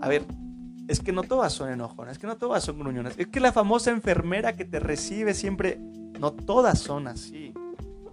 A 0.00 0.06
ver, 0.06 0.22
es 0.86 1.00
que 1.00 1.10
no 1.10 1.24
todas 1.24 1.54
son 1.54 1.72
enojonas, 1.72 2.12
es 2.12 2.18
que 2.20 2.28
no 2.28 2.36
todas 2.36 2.62
son 2.62 2.78
gruñonas, 2.78 3.14
es 3.18 3.26
que 3.26 3.40
la 3.40 3.50
famosa 3.50 3.90
enfermera 3.90 4.52
que 4.52 4.64
te 4.64 4.78
recibe 4.78 5.34
siempre, 5.34 5.80
no 6.20 6.34
todas 6.34 6.78
son 6.78 7.08
así. 7.08 7.52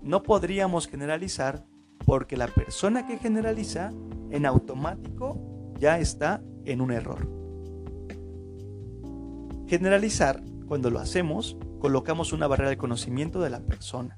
No 0.02 0.24
podríamos 0.24 0.88
generalizar 0.88 1.64
porque 2.08 2.38
la 2.38 2.48
persona 2.48 3.06
que 3.06 3.20
generaliza 3.20 3.92
en 4.32 4.48
automático 4.48 5.75
ya 5.78 6.00
está 6.00 6.42
en 6.65 6.81
un 6.81 6.91
error. 6.91 7.27
Generalizar 9.67 10.43
cuando 10.67 10.89
lo 10.89 11.00
hacemos, 11.00 11.57
colocamos 11.79 12.34
una 12.34 12.48
barrera 12.48 12.69
de 12.69 12.77
conocimiento 12.77 13.41
de 13.41 13.50
la 13.50 13.62
persona. 13.62 14.15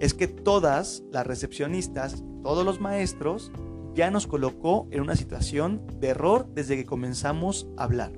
Es 0.00 0.14
que 0.14 0.28
todas 0.28 1.02
las 1.10 1.26
recepcionistas, 1.26 2.22
todos 2.42 2.64
los 2.64 2.80
maestros, 2.80 3.52
ya 3.94 4.10
nos 4.10 4.26
colocó 4.26 4.86
en 4.90 5.00
una 5.00 5.16
situación 5.16 5.84
de 5.98 6.08
error 6.08 6.48
desde 6.54 6.76
que 6.76 6.86
comenzamos 6.86 7.66
a 7.76 7.84
hablar. 7.84 8.12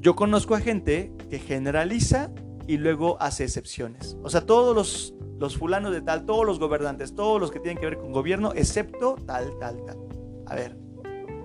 Yo 0.00 0.16
conozco 0.16 0.54
a 0.54 0.60
gente 0.60 1.12
que 1.28 1.38
generaliza 1.38 2.32
y 2.66 2.78
luego 2.78 3.20
hace 3.20 3.44
excepciones. 3.44 4.16
O 4.22 4.30
sea, 4.30 4.46
todos 4.46 4.74
los, 4.74 5.14
los 5.38 5.58
fulanos 5.58 5.92
de 5.92 6.00
tal, 6.00 6.24
todos 6.24 6.46
los 6.46 6.58
gobernantes, 6.58 7.14
todos 7.14 7.38
los 7.38 7.50
que 7.50 7.60
tienen 7.60 7.78
que 7.78 7.86
ver 7.86 7.98
con 7.98 8.12
gobierno, 8.12 8.52
excepto 8.54 9.16
tal, 9.26 9.50
tal, 9.58 9.84
tal. 9.84 9.98
A 10.46 10.54
ver, 10.54 10.79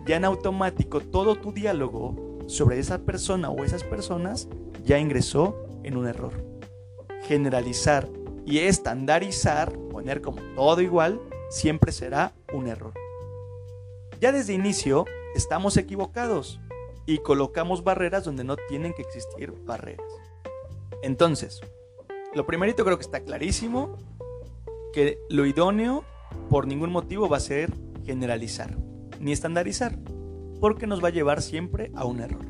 ya 0.06 0.18
en 0.18 0.26
automático 0.26 1.02
todo 1.02 1.36
tu 1.36 1.52
diálogo 1.52 2.16
sobre 2.48 2.80
esa 2.80 3.00
persona 3.00 3.50
o 3.50 3.64
esas 3.64 3.84
personas 3.84 4.48
ya 4.84 5.00
ingresó 5.00 5.68
en 5.84 5.98
un 5.98 6.08
error. 6.08 6.34
Generalizar 7.24 8.08
y 8.46 8.60
estandarizar, 8.60 9.72
poner 9.90 10.22
como 10.22 10.42
todo 10.56 10.82
igual, 10.82 11.20
siempre 11.50 11.92
será 11.92 12.34
un 12.54 12.68
error. 12.68 12.94
Ya 14.22 14.32
desde 14.32 14.54
inicio 14.54 15.06
estamos 15.34 15.76
equivocados 15.78 16.60
y 17.08 17.18
colocamos 17.20 17.84
barreras 17.84 18.24
donde 18.24 18.44
no 18.44 18.56
tienen 18.70 18.94
que 18.94 19.02
existir 19.02 19.54
barreras. 19.66 20.06
Entonces, 21.02 21.62
lo 22.34 22.46
primerito 22.46 22.86
creo 22.86 22.98
que 22.98 23.04
está 23.04 23.22
clarísimo, 23.22 23.98
que 24.94 25.20
lo 25.30 25.46
idóneo 25.46 26.04
por 26.50 26.68
ningún 26.68 26.92
motivo 26.92 27.28
va 27.28 27.38
a 27.38 27.42
ser 27.42 27.72
generalizar 28.06 28.76
ni 29.20 29.32
estandarizar, 29.32 29.98
porque 30.60 30.88
nos 30.88 31.04
va 31.04 31.10
a 31.10 31.12
llevar 31.12 31.42
siempre 31.42 31.92
a 31.96 32.06
un 32.06 32.20
error. 32.20 32.46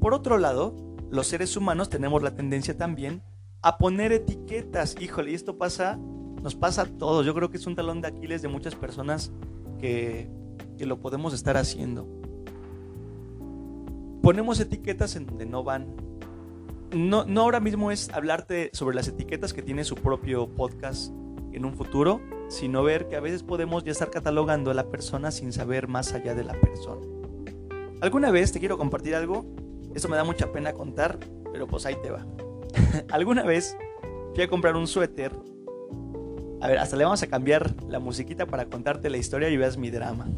Por 0.00 0.14
otro 0.14 0.38
lado, 0.38 0.76
los 1.10 1.26
seres 1.26 1.56
humanos 1.56 1.88
tenemos 1.88 2.22
la 2.22 2.34
tendencia 2.34 2.76
también 2.76 3.22
a 3.62 3.78
poner 3.78 4.12
etiquetas. 4.12 4.96
Híjole, 5.00 5.32
y 5.32 5.34
esto 5.34 5.58
pasa, 5.58 5.96
nos 6.42 6.54
pasa 6.54 6.82
a 6.82 6.86
todos. 6.86 7.24
Yo 7.24 7.34
creo 7.34 7.50
que 7.50 7.56
es 7.56 7.66
un 7.66 7.76
talón 7.76 8.00
de 8.00 8.08
Aquiles 8.08 8.42
de 8.42 8.48
muchas 8.48 8.74
personas 8.74 9.32
que, 9.78 10.28
que 10.76 10.86
lo 10.86 11.00
podemos 11.00 11.34
estar 11.34 11.56
haciendo 11.56 12.22
ponemos 14.22 14.60
etiquetas 14.60 15.16
en 15.16 15.26
donde 15.26 15.44
no 15.44 15.64
van. 15.64 15.94
No, 16.92 17.24
no 17.24 17.42
ahora 17.42 17.60
mismo 17.60 17.90
es 17.90 18.08
hablarte 18.10 18.70
sobre 18.72 18.94
las 18.94 19.08
etiquetas 19.08 19.52
que 19.52 19.62
tiene 19.62 19.84
su 19.84 19.96
propio 19.96 20.48
podcast 20.48 21.12
en 21.52 21.64
un 21.64 21.74
futuro, 21.74 22.20
sino 22.52 22.82
ver 22.82 23.08
que 23.08 23.16
a 23.16 23.20
veces 23.20 23.42
podemos 23.42 23.82
ya 23.82 23.92
estar 23.92 24.10
catalogando 24.10 24.70
a 24.70 24.74
la 24.74 24.90
persona 24.90 25.30
sin 25.30 25.52
saber 25.52 25.88
más 25.88 26.12
allá 26.12 26.34
de 26.34 26.44
la 26.44 26.52
persona. 26.52 27.00
Alguna 28.02 28.30
vez 28.30 28.52
te 28.52 28.60
quiero 28.60 28.76
compartir 28.76 29.14
algo, 29.14 29.46
esto 29.94 30.08
me 30.10 30.16
da 30.16 30.24
mucha 30.24 30.52
pena 30.52 30.74
contar, 30.74 31.18
pero 31.50 31.66
pues 31.66 31.86
ahí 31.86 31.96
te 32.02 32.10
va. 32.10 32.26
Alguna 33.10 33.44
vez 33.44 33.74
fui 34.34 34.44
a 34.44 34.48
comprar 34.48 34.76
un 34.76 34.86
suéter. 34.86 35.32
A 36.60 36.68
ver, 36.68 36.78
hasta 36.78 36.94
le 36.96 37.04
vamos 37.04 37.22
a 37.22 37.26
cambiar 37.26 37.74
la 37.88 37.98
musiquita 37.98 38.44
para 38.44 38.66
contarte 38.66 39.08
la 39.08 39.16
historia 39.16 39.48
y 39.48 39.56
veas 39.56 39.78
mi 39.78 39.90
drama. 39.90 40.28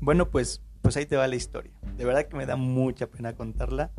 Bueno, 0.00 0.30
pues, 0.30 0.62
pues 0.86 0.96
ahí 0.98 1.06
te 1.06 1.16
va 1.16 1.26
la 1.26 1.34
historia. 1.34 1.72
De 1.96 2.04
verdad 2.04 2.28
que 2.28 2.36
me 2.36 2.46
da 2.46 2.54
mucha 2.54 3.08
pena 3.08 3.32
contarla. 3.32 3.90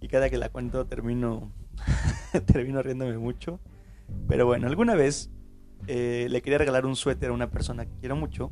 Y 0.00 0.08
cada 0.08 0.28
que 0.28 0.38
la 0.38 0.48
cuento 0.48 0.84
termino, 0.84 1.52
termino 2.46 2.82
riéndome 2.82 3.16
mucho. 3.16 3.60
Pero 4.26 4.44
bueno, 4.44 4.66
alguna 4.66 4.96
vez 4.96 5.30
eh, 5.86 6.26
le 6.28 6.42
quería 6.42 6.58
regalar 6.58 6.84
un 6.84 6.96
suéter 6.96 7.30
a 7.30 7.32
una 7.32 7.52
persona 7.52 7.86
que 7.86 7.92
quiero 8.00 8.16
mucho. 8.16 8.50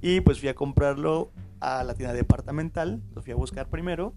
Y 0.00 0.22
pues 0.22 0.40
fui 0.40 0.48
a 0.48 0.54
comprarlo 0.54 1.32
a 1.60 1.84
la 1.84 1.92
tienda 1.92 2.14
departamental. 2.14 3.02
Lo 3.14 3.20
fui 3.20 3.32
a 3.34 3.36
buscar 3.36 3.68
primero. 3.68 4.14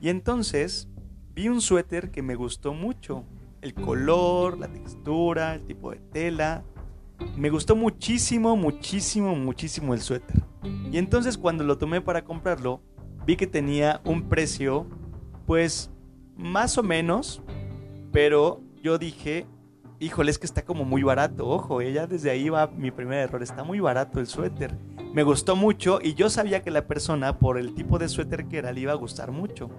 Y 0.00 0.08
entonces 0.08 0.88
vi 1.34 1.48
un 1.48 1.60
suéter 1.60 2.12
que 2.12 2.22
me 2.22 2.36
gustó 2.36 2.72
mucho. 2.72 3.24
El 3.62 3.74
color, 3.74 4.58
la 4.58 4.68
textura, 4.68 5.56
el 5.56 5.66
tipo 5.66 5.90
de 5.90 5.98
tela. 5.98 6.62
Me 7.36 7.50
gustó 7.50 7.74
muchísimo, 7.74 8.54
muchísimo, 8.54 9.34
muchísimo 9.34 9.92
el 9.92 10.00
suéter. 10.00 10.51
Y 10.62 10.98
entonces 10.98 11.38
cuando 11.38 11.64
lo 11.64 11.78
tomé 11.78 12.00
para 12.00 12.24
comprarlo, 12.24 12.82
vi 13.26 13.36
que 13.36 13.46
tenía 13.46 14.00
un 14.04 14.28
precio, 14.28 14.86
pues 15.46 15.90
más 16.36 16.78
o 16.78 16.82
menos, 16.82 17.42
pero 18.12 18.60
yo 18.82 18.98
dije, 18.98 19.46
híjole, 19.98 20.30
es 20.30 20.38
que 20.38 20.46
está 20.46 20.64
como 20.64 20.84
muy 20.84 21.02
barato. 21.02 21.48
Ojo, 21.48 21.80
ella 21.80 22.06
desde 22.06 22.30
ahí 22.30 22.48
va 22.48 22.66
mi 22.66 22.90
primer 22.90 23.18
error, 23.20 23.42
está 23.42 23.64
muy 23.64 23.80
barato 23.80 24.20
el 24.20 24.26
suéter. 24.26 24.76
Me 25.14 25.22
gustó 25.22 25.56
mucho 25.56 26.00
y 26.02 26.14
yo 26.14 26.30
sabía 26.30 26.62
que 26.62 26.70
la 26.70 26.86
persona, 26.86 27.38
por 27.38 27.58
el 27.58 27.74
tipo 27.74 27.98
de 27.98 28.08
suéter 28.08 28.46
que 28.46 28.58
era, 28.58 28.72
le 28.72 28.80
iba 28.80 28.92
a 28.92 28.96
gustar 28.96 29.30
mucho. 29.30 29.70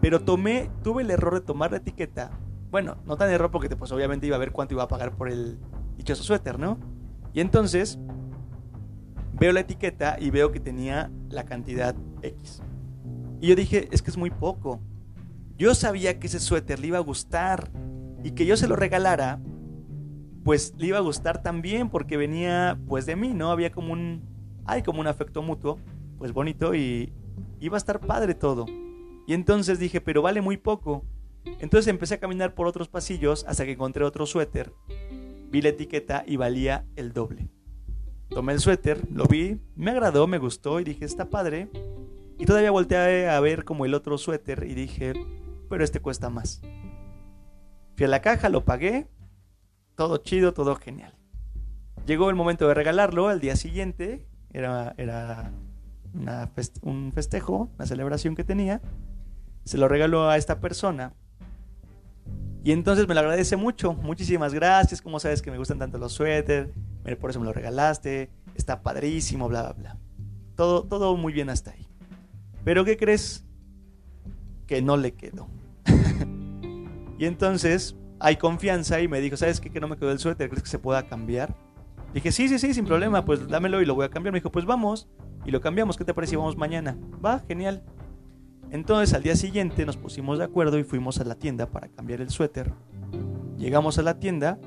Pero 0.00 0.20
tomé, 0.20 0.70
tuve 0.82 1.02
el 1.02 1.10
error 1.10 1.34
de 1.34 1.40
tomar 1.40 1.70
la 1.70 1.78
etiqueta. 1.78 2.30
Bueno, 2.70 2.96
no 3.06 3.16
tan 3.16 3.30
error 3.30 3.50
porque 3.50 3.68
pues 3.76 3.92
obviamente 3.92 4.26
iba 4.26 4.36
a 4.36 4.38
ver 4.38 4.52
cuánto 4.52 4.74
iba 4.74 4.82
a 4.82 4.88
pagar 4.88 5.16
por 5.16 5.28
el 5.28 5.58
dichoso 5.96 6.22
suéter, 6.22 6.58
¿no? 6.58 6.78
Y 7.32 7.40
entonces 7.40 7.98
veo 9.32 9.52
la 9.52 9.60
etiqueta 9.60 10.16
y 10.20 10.30
veo 10.30 10.52
que 10.52 10.60
tenía 10.60 11.10
la 11.28 11.44
cantidad 11.44 11.94
X. 12.22 12.62
Y 13.40 13.48
yo 13.48 13.56
dije, 13.56 13.88
es 13.90 14.02
que 14.02 14.10
es 14.10 14.16
muy 14.16 14.30
poco. 14.30 14.80
Yo 15.56 15.74
sabía 15.74 16.18
que 16.18 16.26
ese 16.26 16.40
suéter 16.40 16.78
le 16.78 16.88
iba 16.88 16.98
a 16.98 17.02
gustar 17.02 17.70
y 18.22 18.32
que 18.32 18.46
yo 18.46 18.56
se 18.56 18.68
lo 18.68 18.76
regalara, 18.76 19.40
pues 20.44 20.74
le 20.76 20.88
iba 20.88 20.98
a 20.98 21.02
gustar 21.02 21.42
también 21.42 21.88
porque 21.88 22.16
venía 22.16 22.78
pues 22.86 23.06
de 23.06 23.16
mí, 23.16 23.34
¿no? 23.34 23.50
Había 23.50 23.70
como 23.72 23.92
un 23.92 24.22
hay 24.64 24.82
como 24.82 25.00
un 25.00 25.08
afecto 25.08 25.42
mutuo, 25.42 25.78
pues 26.18 26.32
bonito 26.32 26.74
y 26.74 27.12
iba 27.60 27.76
a 27.76 27.78
estar 27.78 28.00
padre 28.00 28.34
todo. 28.34 28.66
Y 29.26 29.34
entonces 29.34 29.78
dije, 29.78 30.00
pero 30.00 30.22
vale 30.22 30.40
muy 30.40 30.56
poco. 30.56 31.04
Entonces 31.60 31.88
empecé 31.88 32.14
a 32.14 32.20
caminar 32.20 32.54
por 32.54 32.66
otros 32.66 32.88
pasillos 32.88 33.44
hasta 33.48 33.64
que 33.64 33.72
encontré 33.72 34.04
otro 34.04 34.26
suéter 34.26 34.72
vi 35.52 35.60
la 35.60 35.68
etiqueta 35.68 36.24
y 36.26 36.36
valía 36.36 36.86
el 36.96 37.12
doble. 37.12 37.50
Tomé 38.34 38.54
el 38.54 38.60
suéter, 38.60 39.00
lo 39.10 39.26
vi, 39.26 39.60
me 39.76 39.90
agradó, 39.90 40.26
me 40.26 40.38
gustó 40.38 40.80
y 40.80 40.84
dije, 40.84 41.04
está 41.04 41.28
padre. 41.28 41.68
Y 42.38 42.46
todavía 42.46 42.70
volteé 42.70 43.28
a 43.28 43.38
ver 43.40 43.64
como 43.64 43.84
el 43.84 43.94
otro 43.94 44.16
suéter 44.16 44.64
y 44.68 44.74
dije, 44.74 45.12
pero 45.68 45.84
este 45.84 46.00
cuesta 46.00 46.30
más. 46.30 46.62
Fui 47.96 48.06
a 48.06 48.08
la 48.08 48.22
caja, 48.22 48.48
lo 48.48 48.64
pagué, 48.64 49.06
todo 49.96 50.16
chido, 50.16 50.54
todo 50.54 50.76
genial. 50.76 51.14
Llegó 52.06 52.30
el 52.30 52.36
momento 52.36 52.66
de 52.66 52.74
regalarlo 52.74 53.28
al 53.28 53.40
día 53.40 53.54
siguiente, 53.54 54.26
era, 54.52 54.94
era 54.96 55.52
un 56.82 57.12
festejo, 57.12 57.70
una 57.76 57.86
celebración 57.86 58.34
que 58.34 58.44
tenía. 58.44 58.80
Se 59.64 59.78
lo 59.78 59.88
regaló 59.88 60.28
a 60.28 60.36
esta 60.36 60.58
persona 60.58 61.12
y 62.64 62.72
entonces 62.72 63.08
me 63.08 63.14
lo 63.14 63.20
agradece 63.20 63.56
mucho. 63.56 63.92
Muchísimas 63.92 64.54
gracias. 64.54 65.02
Como 65.02 65.18
sabes 65.18 65.42
que 65.42 65.50
me 65.50 65.58
gustan 65.58 65.78
tanto 65.78 65.98
los 65.98 66.12
suéteres. 66.12 66.68
Por 67.20 67.30
eso 67.30 67.40
me 67.40 67.46
lo 67.46 67.52
regalaste. 67.52 68.30
Está 68.54 68.82
padrísimo, 68.82 69.48
bla, 69.48 69.62
bla, 69.62 69.72
bla. 69.72 69.98
Todo, 70.56 70.84
todo 70.84 71.16
muy 71.16 71.32
bien 71.32 71.50
hasta 71.50 71.72
ahí. 71.72 71.86
Pero 72.64 72.84
¿qué 72.84 72.96
crees? 72.96 73.44
Que 74.66 74.82
no 74.82 74.96
le 74.96 75.14
quedó. 75.14 75.48
y 77.18 77.24
entonces 77.24 77.96
hay 78.20 78.36
confianza 78.36 79.00
y 79.00 79.08
me 79.08 79.20
dijo, 79.20 79.36
¿sabes 79.36 79.60
qué? 79.60 79.70
Que 79.70 79.80
no 79.80 79.88
me 79.88 79.96
quedó 79.96 80.12
el 80.12 80.18
suéter. 80.18 80.48
¿Crees 80.48 80.62
que 80.62 80.68
se 80.68 80.78
pueda 80.78 81.06
cambiar? 81.08 81.54
Dije, 82.14 82.30
sí, 82.30 82.48
sí, 82.48 82.58
sí, 82.58 82.74
sin 82.74 82.84
problema. 82.84 83.24
Pues 83.24 83.48
dámelo 83.48 83.82
y 83.82 83.86
lo 83.86 83.94
voy 83.94 84.04
a 84.04 84.10
cambiar. 84.10 84.32
Me 84.32 84.38
dijo, 84.38 84.52
pues 84.52 84.64
vamos. 84.64 85.08
Y 85.44 85.50
lo 85.50 85.60
cambiamos. 85.60 85.96
¿Qué 85.96 86.04
te 86.04 86.14
parece 86.14 86.36
vamos 86.36 86.56
mañana? 86.56 86.96
Va, 87.24 87.40
genial. 87.40 87.82
Entonces 88.72 89.14
al 89.14 89.22
día 89.22 89.36
siguiente 89.36 89.84
nos 89.84 89.98
pusimos 89.98 90.38
de 90.38 90.44
acuerdo 90.44 90.78
y 90.78 90.84
fuimos 90.84 91.20
a 91.20 91.24
la 91.24 91.34
tienda 91.34 91.66
para 91.66 91.88
cambiar 91.88 92.22
el 92.22 92.30
suéter. 92.30 92.72
Llegamos 93.58 93.98
a 93.98 94.02
la 94.02 94.18
tienda, 94.18 94.58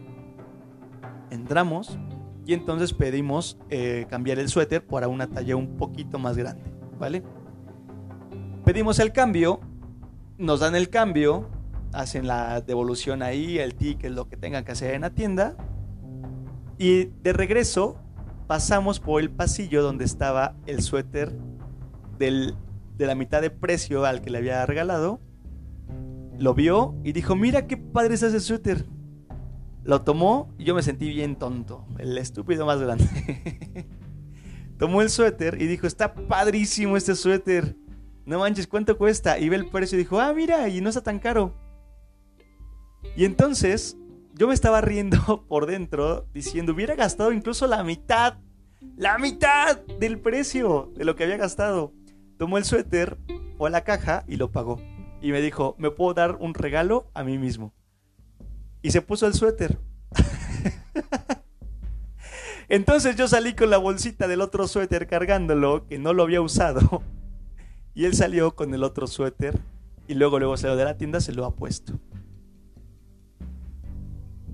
entramos 1.32 1.98
y 2.46 2.54
entonces 2.54 2.94
pedimos 2.94 3.58
eh, 3.70 4.06
cambiar 4.10 4.40
el 4.40 4.50
suéter 4.50 4.86
para 4.86 5.08
una 5.08 5.28
talla 5.28 5.56
un 5.56 5.78
poquito 5.78 6.20
más 6.20 6.38
grande, 6.38 6.64
¿vale? 7.00 7.24
Pedimos 8.64 9.00
el 9.00 9.12
cambio, 9.12 9.60
nos 10.38 10.60
dan 10.60 10.76
el 10.76 10.90
cambio, 10.90 11.50
hacen 11.94 12.28
la 12.28 12.62
devolución 12.62 13.24
ahí, 13.24 13.58
el 13.58 13.76
ticket, 13.76 14.12
lo 14.12 14.28
que 14.28 14.38
tengan 14.38 14.64
que 14.64 14.74
hacer 14.74 14.94
en 14.94 15.02
la 15.02 15.12
tienda. 15.12 15.56
Y 16.78 17.06
de 17.24 17.34
regreso 17.34 17.98
pasamos 18.48 19.00
por 19.00 19.22
el 19.22 19.32
pasillo 19.32 19.82
donde 19.82 20.06
estaba 20.06 20.56
el 20.66 20.82
suéter 20.82 21.32
de 22.18 22.56
la 23.00 23.16
mitad 23.16 23.42
de 23.42 23.50
precio 23.50 24.06
al 24.06 24.22
que 24.22 24.30
le 24.30 24.38
había 24.38 24.66
regalado, 24.66 25.20
lo 26.38 26.54
vio 26.54 26.96
y 27.04 27.12
dijo, 27.12 27.36
mira 27.36 27.68
qué 27.68 27.78
padre 27.78 28.16
es 28.16 28.24
ese 28.24 28.40
suéter. 28.40 28.86
Lo 29.86 30.02
tomó 30.02 30.52
y 30.58 30.64
yo 30.64 30.74
me 30.74 30.82
sentí 30.82 31.10
bien 31.10 31.36
tonto, 31.36 31.86
el 32.00 32.18
estúpido 32.18 32.66
más 32.66 32.82
grande. 32.82 33.06
Tomó 34.80 35.04
el 35.04 35.12
suéter 35.12 35.62
y 35.62 35.68
dijo, 35.68 35.86
está 35.86 36.16
padrísimo 36.16 36.98
este 36.98 37.16
suéter. 37.16 37.76
No 38.26 38.40
manches, 38.40 38.66
¿cuánto 38.66 38.98
cuesta? 38.98 39.38
Y 39.38 39.48
ve 39.48 39.58
el 39.58 39.70
precio 39.70 39.96
y 39.96 40.00
dijo, 40.00 40.20
ah, 40.20 40.34
mira, 40.34 40.68
y 40.70 40.82
no 40.82 40.90
está 40.90 41.02
tan 41.02 41.20
caro. 41.20 41.54
Y 43.16 43.26
entonces 43.26 43.96
yo 44.34 44.48
me 44.48 44.56
estaba 44.56 44.82
riendo 44.82 45.46
por 45.48 45.68
dentro 45.68 46.28
diciendo, 46.34 46.74
hubiera 46.74 46.96
gastado 46.96 47.32
incluso 47.32 47.68
la 47.68 47.84
mitad, 47.84 48.40
la 48.98 49.20
mitad 49.20 49.80
del 50.00 50.20
precio 50.20 50.92
de 50.96 51.06
lo 51.06 51.16
que 51.16 51.26
había 51.26 51.38
gastado. 51.38 51.94
Tomó 52.40 52.58
el 52.58 52.66
suéter, 52.66 53.20
a 53.60 53.70
la 53.70 53.84
caja 53.84 54.26
y 54.28 54.38
lo 54.38 54.52
pagó. 54.52 54.82
Y 55.22 55.32
me 55.32 55.42
dijo, 55.42 55.76
¿me 55.78 55.92
puedo 55.92 56.16
dar 56.16 56.38
un 56.40 56.56
regalo 56.56 57.12
a 57.14 57.24
mí 57.24 57.38
mismo? 57.38 57.72
Y 58.86 58.92
se 58.92 59.02
puso 59.02 59.26
el 59.26 59.34
suéter. 59.34 59.80
Entonces 62.70 63.16
yo 63.16 63.28
salí 63.28 63.56
con 63.56 63.72
la 63.72 63.80
bolsita 63.80 64.28
del 64.28 64.42
otro 64.42 64.68
suéter 64.68 65.08
cargándolo, 65.08 65.88
que 65.88 65.98
no 65.98 66.14
lo 66.14 66.22
había 66.22 66.40
usado. 66.40 67.02
Y 67.96 68.06
él 68.06 68.14
salió 68.14 68.56
con 68.56 68.76
el 68.76 68.84
otro 68.84 69.08
suéter 69.08 69.60
y 70.08 70.14
luego 70.14 70.38
luego 70.38 70.56
salió 70.56 70.76
de 70.76 70.86
la 70.86 70.98
tienda, 70.98 71.20
se 71.20 71.32
lo 71.32 71.46
ha 71.46 71.56
puesto. 71.56 71.94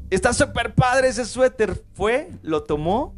Está 0.10 0.32
súper 0.32 0.76
padre 0.76 1.10
ese 1.10 1.26
suéter. 1.26 1.84
Fue, 1.94 2.32
lo 2.42 2.64
tomó, 2.64 3.14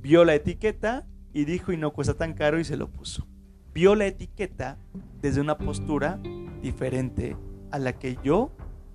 vio 0.00 0.24
la 0.24 0.34
etiqueta 0.34 1.06
y 1.34 1.44
dijo 1.44 1.72
y 1.72 1.76
no 1.76 1.92
cuesta 1.92 2.14
tan 2.14 2.32
caro 2.32 2.58
y 2.58 2.64
se 2.64 2.78
lo 2.78 2.88
puso. 2.88 3.26
Vio 3.74 3.94
la 3.94 4.06
etiqueta 4.06 4.78
desde 5.20 5.42
una 5.42 5.58
postura 5.58 6.20
diferente 6.62 7.36
a 7.70 7.78
la 7.78 7.92
que 7.92 8.16
yo 8.24 8.50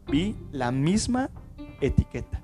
vi 0.10 0.36
la 0.52 0.72
misma 0.72 1.30
etiqueta. 1.82 2.42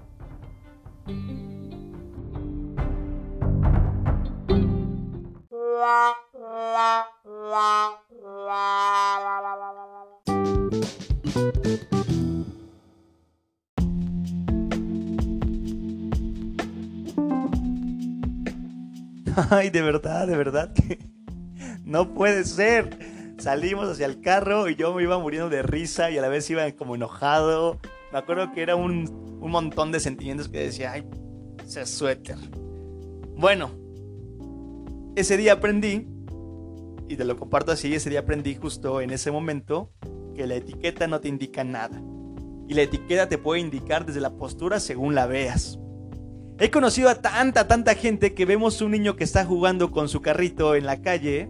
Ay, 19.49 19.69
de 19.69 19.81
verdad, 19.81 20.27
de 20.27 20.37
verdad 20.37 20.73
que 20.73 20.99
no 21.83 22.13
puede 22.13 22.43
ser. 22.43 23.12
Salimos 23.43 23.89
hacia 23.89 24.05
el 24.05 24.21
carro 24.21 24.69
y 24.69 24.77
yo 24.77 24.93
me 24.93 25.03
iba 25.03 25.19
muriendo 25.19 25.49
de 25.49 25.63
risa 25.63 26.09
y 26.09 26.17
a 26.17 26.21
la 26.21 26.29
vez 26.29 26.49
iba 26.49 26.71
como 26.71 26.95
enojado. 26.95 27.77
Me 28.13 28.19
acuerdo 28.19 28.53
que 28.53 28.61
era 28.61 28.77
un, 28.77 29.37
un 29.41 29.51
montón 29.51 29.91
de 29.91 29.99
sentimientos 29.99 30.47
que 30.47 30.59
decía, 30.59 30.93
ay, 30.93 31.03
ese 31.61 31.85
suéter. 31.85 32.37
Bueno, 33.35 33.71
ese 35.17 35.35
día 35.35 35.51
aprendí, 35.51 36.07
y 37.09 37.17
te 37.17 37.25
lo 37.25 37.35
comparto 37.35 37.73
así, 37.73 37.93
ese 37.93 38.09
día 38.09 38.21
aprendí 38.21 38.55
justo 38.55 39.01
en 39.01 39.09
ese 39.09 39.29
momento 39.29 39.91
que 40.33 40.47
la 40.47 40.55
etiqueta 40.55 41.07
no 41.07 41.19
te 41.19 41.27
indica 41.27 41.65
nada. 41.65 42.01
Y 42.69 42.75
la 42.75 42.83
etiqueta 42.83 43.27
te 43.27 43.37
puede 43.37 43.59
indicar 43.59 44.05
desde 44.05 44.21
la 44.21 44.37
postura 44.37 44.79
según 44.79 45.15
la 45.15 45.27
veas. 45.27 45.77
He 46.59 46.71
conocido 46.71 47.09
a 47.09 47.15
tanta, 47.15 47.67
tanta 47.67 47.93
gente 47.95 48.33
que 48.35 48.45
vemos 48.45 48.81
un 48.81 48.91
niño 48.91 49.17
que 49.17 49.25
está 49.25 49.43
jugando 49.43 49.91
con 49.91 50.07
su 50.07 50.21
carrito 50.21 50.75
en 50.75 50.85
la 50.85 51.01
calle 51.01 51.49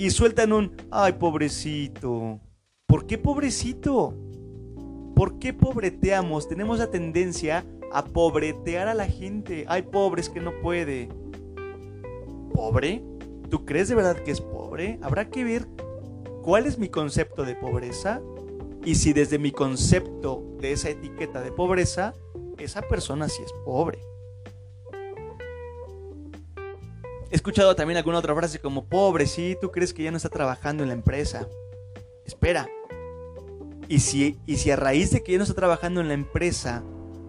y 0.00 0.08
sueltan 0.08 0.54
un, 0.54 0.74
ay 0.90 1.12
pobrecito. 1.12 2.40
¿Por 2.86 3.04
qué 3.04 3.18
pobrecito? 3.18 4.14
¿Por 5.14 5.38
qué 5.38 5.52
pobreteamos? 5.52 6.48
Tenemos 6.48 6.78
la 6.78 6.90
tendencia 6.90 7.66
a 7.92 8.02
pobretear 8.02 8.88
a 8.88 8.94
la 8.94 9.04
gente. 9.04 9.66
Ay, 9.68 9.82
pobre, 9.82 10.22
es 10.22 10.30
que 10.30 10.40
no 10.40 10.58
puede. 10.62 11.10
¿Pobre? 12.54 13.04
¿Tú 13.50 13.66
crees 13.66 13.88
de 13.90 13.94
verdad 13.94 14.16
que 14.16 14.30
es 14.30 14.40
pobre? 14.40 14.98
Habrá 15.02 15.28
que 15.28 15.44
ver 15.44 15.68
cuál 16.42 16.64
es 16.64 16.78
mi 16.78 16.88
concepto 16.88 17.44
de 17.44 17.54
pobreza 17.54 18.22
y 18.86 18.94
si 18.94 19.12
desde 19.12 19.38
mi 19.38 19.52
concepto 19.52 20.42
de 20.60 20.72
esa 20.72 20.88
etiqueta 20.88 21.42
de 21.42 21.52
pobreza, 21.52 22.14
esa 22.56 22.80
persona 22.80 23.28
sí 23.28 23.42
es 23.44 23.52
pobre. 23.66 24.00
He 27.30 27.36
escuchado 27.36 27.76
también 27.76 27.96
alguna 27.96 28.18
otra 28.18 28.34
frase 28.34 28.58
como, 28.58 28.86
pobre, 28.86 29.24
sí, 29.26 29.56
tú 29.60 29.70
crees 29.70 29.94
que 29.94 30.02
ya 30.02 30.10
no 30.10 30.16
está 30.16 30.30
trabajando 30.30 30.82
en 30.82 30.88
la 30.88 30.96
empresa. 30.96 31.46
Espera. 32.26 32.68
Y 33.88 34.00
si, 34.00 34.40
y 34.46 34.56
si 34.56 34.72
a 34.72 34.76
raíz 34.76 35.12
de 35.12 35.22
que 35.22 35.32
ya 35.32 35.38
no 35.38 35.44
está 35.44 35.54
trabajando 35.54 36.00
en 36.00 36.08
la 36.08 36.14
empresa, 36.14 36.82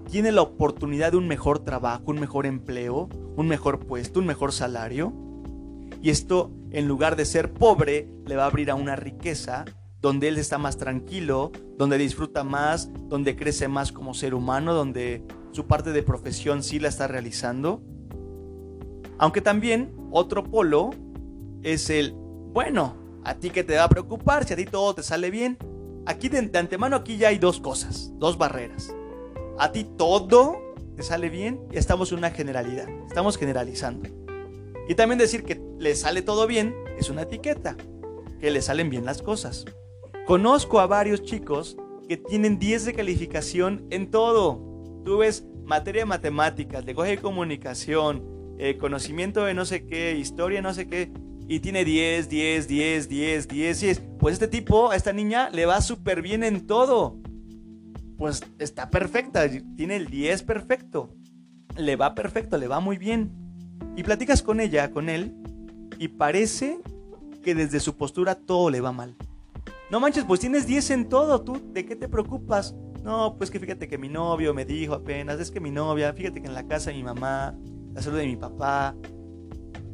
tiene 0.10 0.32
la 0.32 0.42
oportunidad 0.42 1.12
de 1.12 1.18
un 1.18 1.28
mejor 1.28 1.60
trabajo, 1.60 2.06
un 2.08 2.20
mejor 2.20 2.48
empleo, 2.48 3.10
un 3.36 3.48
mejor 3.48 3.86
puesto, 3.86 4.20
un 4.20 4.26
mejor 4.26 4.54
salario. 4.54 5.14
Y 6.02 6.10
esto, 6.10 6.52
en 6.72 6.88
lugar 6.88 7.16
de 7.16 7.26
ser 7.26 7.54
pobre, 7.54 8.10
le 8.26 8.36
va 8.36 8.44
a 8.44 8.48
abrir 8.48 8.72
a 8.72 8.76
una 8.76 8.96
riqueza 8.96 9.66
donde 10.02 10.30
él 10.30 10.40
está 10.40 10.58
más 10.58 10.78
tranquilo, 10.78 11.52
donde 11.78 12.00
disfruta 12.00 12.44
más, 12.44 12.90
donde 13.08 13.36
crece 13.36 13.68
más 13.68 13.92
como 13.92 14.16
ser 14.16 14.34
humano, 14.34 14.74
donde 14.74 15.24
su 15.52 15.68
parte 15.68 15.92
de 15.92 16.02
profesión 16.02 16.64
sí 16.64 16.80
la 16.80 16.88
está 16.88 17.08
realizando 17.08 17.84
aunque 19.22 19.40
también 19.40 19.94
otro 20.10 20.44
polo 20.44 20.90
es 21.62 21.92
el, 21.92 22.12
bueno, 22.12 22.96
a 23.24 23.36
ti 23.36 23.52
que 23.52 23.64
te 23.64 23.76
va 23.76 23.84
a 23.84 23.90
preocupar 23.90 24.46
si 24.46 24.54
a 24.54 24.56
ti 24.56 24.66
todo 24.66 24.96
te 24.96 25.04
sale 25.04 25.30
bien. 25.30 25.60
Aquí 26.08 26.28
de, 26.28 26.40
antemano 26.58 26.96
aquí 26.96 27.18
ya 27.18 27.28
hay 27.28 27.38
dos 27.38 27.60
cosas, 27.60 28.12
dos 28.16 28.40
barreras. 28.40 28.92
A 29.60 29.72
ti 29.72 29.84
todo 29.84 30.58
te 30.96 31.04
sale 31.04 31.30
bien 31.30 31.62
y 31.72 31.78
estamos 31.78 32.12
en 32.12 32.18
una 32.18 32.32
generalidad, 32.32 32.90
estamos 33.08 33.38
generalizando. 33.38 34.10
Y 34.90 34.96
también 34.96 35.20
decir 35.20 35.44
que 35.44 35.62
le 35.78 35.94
sale 35.94 36.24
todo 36.24 36.48
bien 36.48 36.74
es 36.98 37.12
una 37.12 37.22
etiqueta, 37.22 37.78
que 38.40 38.50
le 38.50 38.64
salen 38.64 38.90
bien 38.90 39.06
las 39.06 39.22
cosas. 39.22 39.66
Conozco 40.26 40.80
a 40.80 40.88
varios 40.88 41.22
chicos 41.22 41.78
que 42.10 42.18
tienen 42.18 42.58
10 42.58 42.86
de 42.86 42.94
calificación 42.96 43.86
en 43.92 44.10
todo. 44.10 44.60
Tú 45.06 45.20
ves 45.20 45.46
materia 45.64 46.02
de 46.02 46.08
matemáticas, 46.08 46.84
lenguaje 46.86 47.12
de 47.12 47.22
comunicación, 47.22 48.31
eh, 48.64 48.78
conocimiento 48.78 49.44
de 49.44 49.56
no 49.56 49.66
sé 49.66 49.88
qué, 49.88 50.16
historia 50.16 50.62
no 50.62 50.72
sé 50.72 50.86
qué, 50.86 51.12
y 51.48 51.62
tiene 51.62 51.84
10, 51.84 52.30
10, 52.30 52.68
10, 52.68 53.10
10, 53.10 53.48
10, 53.48 53.80
10. 53.82 54.02
Pues 54.20 54.34
este 54.34 54.48
tipo, 54.48 54.92
a 54.92 54.96
esta 54.96 55.12
niña, 55.14 55.50
le 55.50 55.66
va 55.66 55.82
súper 55.82 56.22
bien 56.22 56.44
en 56.44 56.68
todo. 56.68 57.18
Pues 58.20 58.44
está 58.60 58.92
perfecta, 58.92 59.50
tiene 59.76 59.96
el 59.96 60.12
10 60.12 60.44
perfecto. 60.44 61.10
Le 61.76 61.96
va 61.96 62.14
perfecto, 62.14 62.60
le 62.60 62.68
va 62.68 62.80
muy 62.80 63.00
bien. 63.00 63.32
Y 63.98 64.04
platicas 64.04 64.44
con 64.44 64.60
ella, 64.60 64.92
con 64.92 65.10
él, 65.10 65.36
y 65.98 66.10
parece 66.10 66.82
que 67.42 67.56
desde 67.56 67.80
su 67.80 67.98
postura 67.98 68.36
todo 68.36 68.70
le 68.70 68.80
va 68.80 68.92
mal. 68.92 69.16
No 69.90 70.00
manches, 70.00 70.24
pues 70.24 70.40
tienes 70.40 70.68
10 70.68 70.92
en 70.92 71.10
todo, 71.10 71.42
¿tú 71.42 71.60
de 71.74 71.84
qué 71.84 71.96
te 71.96 72.08
preocupas? 72.08 72.76
No, 73.04 73.36
pues 73.40 73.50
que 73.50 73.60
fíjate 73.60 73.88
que 73.88 73.98
mi 73.98 74.08
novio 74.08 74.54
me 74.54 74.66
dijo 74.66 74.94
apenas, 74.94 75.40
es 75.40 75.50
que 75.50 75.60
mi 75.60 75.72
novia, 75.72 76.14
fíjate 76.14 76.44
que 76.44 76.48
en 76.48 76.54
la 76.54 76.68
casa 76.68 76.92
de 76.92 76.98
mi 76.98 77.04
mamá, 77.04 77.58
la 77.94 78.02
salud 78.02 78.18
de 78.18 78.28
mi 78.28 78.36
papá. 78.36 78.96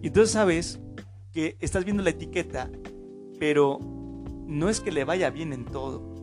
Y 0.02 0.08
entonces 0.08 0.32
sabes 0.32 0.80
que 1.32 1.58
estás 1.60 1.86
viendo 1.86 2.04
la 2.04 2.12
etiqueta, 2.12 2.70
pero 3.40 3.80
no 4.48 4.70
es 4.70 4.80
que 4.80 4.92
le 4.92 5.04
vaya 5.04 5.30
bien 5.30 5.54
en 5.54 5.66
todo. 5.66 6.16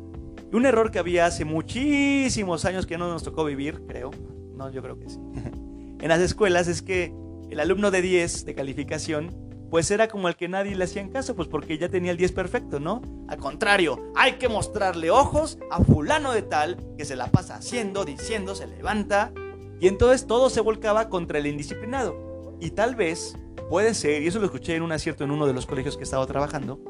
Un 0.53 0.67
error 0.67 0.91
que 0.91 0.99
había 0.99 1.27
hace 1.27 1.45
muchísimos 1.45 2.65
años 2.65 2.87
que 2.87 2.97
no 2.97 3.09
nos 3.09 3.25
tocó 3.25 3.45
vivir, 3.45 3.83
creo. 3.87 4.11
No, 4.55 4.71
yo 4.71 4.83
creo 4.83 4.99
que 4.99 5.09
sí. 5.09 5.19
en 6.01 6.09
las 6.09 6.21
escuelas 6.21 6.69
es 6.69 6.81
que 6.83 7.13
el 7.51 7.61
alumno 7.61 7.91
de 7.91 8.03
10 8.03 8.45
de 8.45 8.55
calificación, 8.55 9.31
pues 9.71 9.91
era 9.91 10.09
como 10.09 10.29
el 10.29 10.37
que 10.37 10.49
nadie 10.49 10.77
le 10.77 10.85
hacía 10.85 11.03
en 11.03 11.11
caso, 11.11 11.35
pues 11.35 11.49
porque 11.49 11.77
ya 11.77 11.89
tenía 11.89 12.13
el 12.13 12.17
10 12.17 12.33
perfecto, 12.33 12.79
¿no? 12.79 13.03
Al 13.29 13.39
contrario, 13.39 14.13
hay 14.15 14.35
que 14.35 14.49
mostrarle 14.49 15.11
ojos 15.11 15.59
a 15.71 15.83
fulano 15.83 16.33
de 16.33 16.43
tal 16.43 16.77
que 16.97 17.05
se 17.05 17.17
la 17.17 17.27
pasa 17.27 17.57
haciendo, 17.57 18.05
diciendo, 18.05 18.55
se 18.55 18.69
levanta 18.69 19.33
y 19.81 19.89
entonces 19.89 20.27
todo 20.27 20.51
se 20.51 20.61
volcaba 20.61 21.09
contra 21.09 21.39
el 21.39 21.47
indisciplinado. 21.47 22.57
Y 22.61 22.71
tal 22.71 22.95
vez 22.95 23.37
puede 23.69 23.95
ser, 23.95 24.23
y 24.23 24.29
eso 24.29 24.39
lo 24.39 24.47
escuché 24.47 24.77
en 24.77 24.83
un 24.83 24.93
acierto 24.93 25.25
en 25.25 25.31
uno 25.31 25.47
de 25.47 25.53
los 25.53 25.67
colegios 25.67 25.97
que 25.97 26.05
estaba 26.05 26.27
trabajando, 26.27 26.81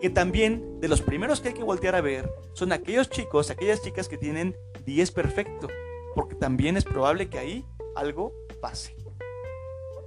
que 0.00 0.10
también 0.10 0.80
de 0.80 0.88
los 0.88 1.02
primeros 1.02 1.40
que 1.40 1.48
hay 1.48 1.54
que 1.54 1.62
voltear 1.62 1.94
a 1.94 2.00
ver 2.00 2.30
son 2.52 2.72
aquellos 2.72 3.08
chicos, 3.10 3.50
aquellas 3.50 3.82
chicas 3.82 4.08
que 4.08 4.18
tienen 4.18 4.56
10 4.84 5.10
perfecto, 5.12 5.68
porque 6.14 6.34
también 6.34 6.76
es 6.76 6.84
probable 6.84 7.28
que 7.28 7.38
ahí 7.38 7.64
algo 7.94 8.32
pase. 8.60 8.96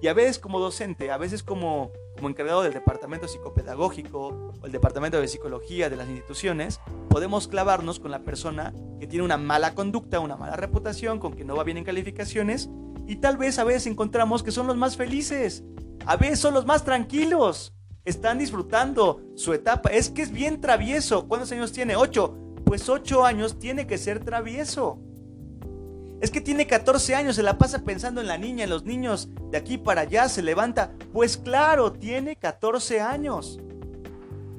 Y 0.01 0.07
a 0.07 0.13
veces 0.13 0.39
como 0.39 0.59
docente, 0.59 1.09
a 1.09 1.17
veces 1.17 1.41
como, 1.41 1.91
como 2.17 2.29
encargado 2.29 2.63
del 2.63 2.73
departamento 2.73 3.27
psicopedagógico 3.27 4.51
o 4.61 4.65
el 4.65 4.71
departamento 4.71 5.21
de 5.21 5.27
psicología 5.27 5.89
de 5.89 5.95
las 5.95 6.09
instituciones, 6.09 6.81
podemos 7.09 7.47
clavarnos 7.47 7.99
con 7.99 8.11
la 8.11 8.23
persona 8.23 8.73
que 8.99 9.07
tiene 9.07 9.23
una 9.23 9.37
mala 9.37 9.73
conducta, 9.73 10.19
una 10.19 10.35
mala 10.35 10.57
reputación, 10.57 11.19
con 11.19 11.33
que 11.33 11.45
no 11.45 11.55
va 11.55 11.63
bien 11.63 11.77
en 11.77 11.85
calificaciones, 11.85 12.69
y 13.07 13.17
tal 13.17 13.37
vez 13.37 13.57
a 13.59 13.63
veces 13.63 13.87
encontramos 13.87 14.43
que 14.43 14.51
son 14.51 14.67
los 14.67 14.75
más 14.75 14.97
felices, 14.97 15.63
a 16.05 16.17
veces 16.17 16.39
son 16.39 16.53
los 16.53 16.65
más 16.65 16.83
tranquilos, 16.83 17.73
están 18.03 18.39
disfrutando 18.39 19.21
su 19.35 19.53
etapa, 19.53 19.89
es 19.89 20.09
que 20.09 20.23
es 20.23 20.31
bien 20.31 20.59
travieso, 20.59 21.27
¿cuántos 21.27 21.51
años 21.51 21.71
tiene? 21.71 21.95
Ocho, 21.95 22.35
pues 22.65 22.89
ocho 22.89 23.25
años 23.25 23.59
tiene 23.59 23.87
que 23.87 23.97
ser 23.97 24.25
travieso. 24.25 24.99
Es 26.19 26.31
que 26.31 26.41
tiene 26.41 26.65
14 26.65 27.13
años, 27.13 27.35
se 27.35 27.43
la 27.43 27.57
pasa 27.59 27.83
pensando 27.83 28.21
en 28.21 28.27
la 28.27 28.37
niña, 28.37 28.63
en 28.63 28.71
los 28.71 28.85
niños, 28.85 29.29
de 29.51 29.57
aquí 29.57 29.77
para 29.77 30.01
allá, 30.01 30.27
se 30.29 30.41
levanta. 30.41 30.93
Pues 31.13 31.37
claro, 31.37 31.93
tiene 31.93 32.35
14 32.35 33.01
años. 33.01 33.59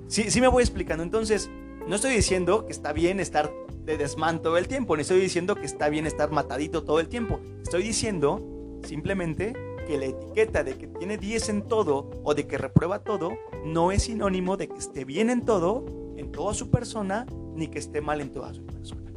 Sí, 0.06 0.30
sí 0.30 0.40
me 0.40 0.48
voy 0.48 0.62
explicando. 0.62 1.02
Entonces, 1.02 1.50
no 1.86 1.96
estoy 1.96 2.14
diciendo 2.14 2.66
que 2.66 2.72
está 2.72 2.92
bien 2.92 3.18
estar 3.18 3.52
de 3.84 3.96
desmán 3.96 4.40
todo 4.40 4.56
el 4.56 4.68
tiempo, 4.68 4.94
ni 4.94 5.02
estoy 5.02 5.20
diciendo 5.20 5.56
que 5.56 5.66
está 5.66 5.88
bien 5.88 6.06
estar 6.06 6.30
matadito 6.30 6.84
todo 6.84 7.00
el 7.00 7.08
tiempo. 7.08 7.40
Estoy 7.62 7.82
diciendo 7.82 8.40
simplemente 8.86 9.54
que 9.86 9.98
la 9.98 10.04
etiqueta 10.04 10.62
de 10.62 10.76
que 10.76 10.86
tiene 10.86 11.16
10 11.16 11.48
en 11.48 11.62
todo 11.62 12.10
o 12.22 12.34
de 12.34 12.46
que 12.46 12.58
reprueba 12.58 13.02
todo 13.02 13.32
no 13.64 13.90
es 13.90 14.04
sinónimo 14.04 14.56
de 14.56 14.68
que 14.68 14.76
esté 14.76 15.04
bien 15.04 15.30
en 15.30 15.44
todo, 15.44 15.86
en 16.16 16.30
toda 16.30 16.54
su 16.54 16.70
persona, 16.70 17.26
ni 17.54 17.68
que 17.68 17.78
esté 17.78 18.00
mal 18.00 18.20
en 18.20 18.30
toda 18.30 18.52
su 18.54 18.64
persona. 18.64 19.10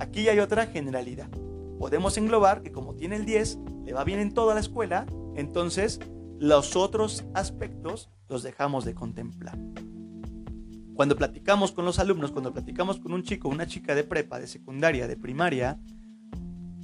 Aquí 0.00 0.28
hay 0.28 0.40
otra 0.40 0.66
generalidad. 0.66 1.28
Podemos 1.78 2.16
englobar 2.18 2.62
que 2.62 2.72
como 2.72 2.94
tiene 2.94 3.16
el 3.16 3.24
10, 3.24 3.58
le 3.84 3.92
va 3.92 4.04
bien 4.04 4.18
en 4.18 4.34
toda 4.34 4.54
la 4.54 4.60
escuela, 4.60 5.06
entonces 5.36 6.00
los 6.38 6.76
otros 6.76 7.24
aspectos 7.34 8.10
los 8.28 8.42
dejamos 8.42 8.84
de 8.84 8.94
contemplar. 8.94 9.58
Cuando 10.94 11.16
platicamos 11.16 11.70
con 11.70 11.84
los 11.84 12.00
alumnos, 12.00 12.32
cuando 12.32 12.52
platicamos 12.52 12.98
con 12.98 13.12
un 13.12 13.22
chico, 13.22 13.48
una 13.48 13.66
chica 13.66 13.94
de 13.94 14.02
prepa, 14.02 14.40
de 14.40 14.48
secundaria, 14.48 15.06
de 15.06 15.16
primaria, 15.16 15.78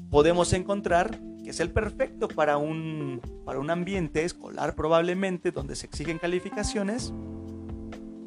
podemos 0.08 0.52
encontrar 0.52 1.18
que 1.42 1.50
es 1.50 1.60
el 1.60 1.72
perfecto 1.72 2.28
para 2.28 2.56
un, 2.56 3.20
para 3.44 3.58
un 3.58 3.70
ambiente 3.70 4.24
escolar 4.24 4.74
probablemente 4.74 5.50
donde 5.50 5.74
se 5.76 5.86
exigen 5.86 6.18
calificaciones, 6.18 7.12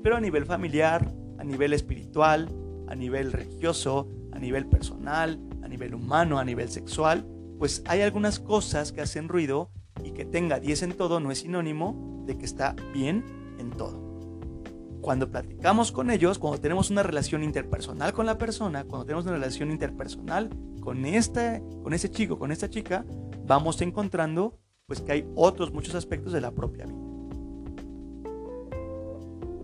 pero 0.04 0.18
a 0.18 0.20
nivel 0.20 0.46
familiar, 0.46 1.12
a 1.40 1.44
nivel 1.44 1.74
espiritual, 1.74 2.50
a 2.88 2.96
nivel 2.96 3.32
religioso, 3.32 4.08
a 4.34 4.40
nivel 4.40 4.68
personal, 4.68 5.40
nivel 5.78 5.96
humano, 5.96 6.40
a 6.40 6.44
nivel 6.44 6.70
sexual, 6.70 7.26
pues 7.60 7.84
hay 7.86 8.02
algunas 8.02 8.40
cosas 8.40 8.92
que 8.92 9.02
hacen 9.02 9.30
ruido 9.30 9.70
y 10.04 10.12
que 10.12 10.26
tenga 10.26 10.60
10 10.60 10.84
en 10.84 10.94
todo 10.94 11.20
no 11.20 11.32
es 11.32 11.40
sinónimo 11.40 12.24
de 12.26 12.38
que 12.38 12.46
está 12.46 12.76
bien 12.94 13.24
en 13.60 13.72
todo 13.72 14.08
cuando 15.08 15.32
platicamos 15.32 15.94
con 15.94 16.12
ellos, 16.12 16.38
cuando 16.38 16.60
tenemos 16.60 16.90
una 16.90 17.02
relación 17.02 17.42
interpersonal 17.42 18.12
con 18.12 18.26
la 18.26 18.38
persona, 18.38 18.84
cuando 18.84 19.06
tenemos 19.06 19.24
una 19.24 19.36
relación 19.36 19.72
interpersonal 19.72 20.50
con, 20.82 21.06
este, 21.06 21.64
con 21.82 21.94
ese 21.94 22.12
chico, 22.12 22.38
con 22.38 22.52
esta 22.52 22.70
chica, 22.70 23.06
vamos 23.46 23.80
encontrando 23.82 24.60
pues 24.86 25.00
que 25.00 25.14
hay 25.14 25.26
otros 25.34 25.72
muchos 25.72 25.96
aspectos 25.96 26.34
de 26.34 26.42
la 26.42 26.52
propia 26.52 26.88
vida. 26.88 26.98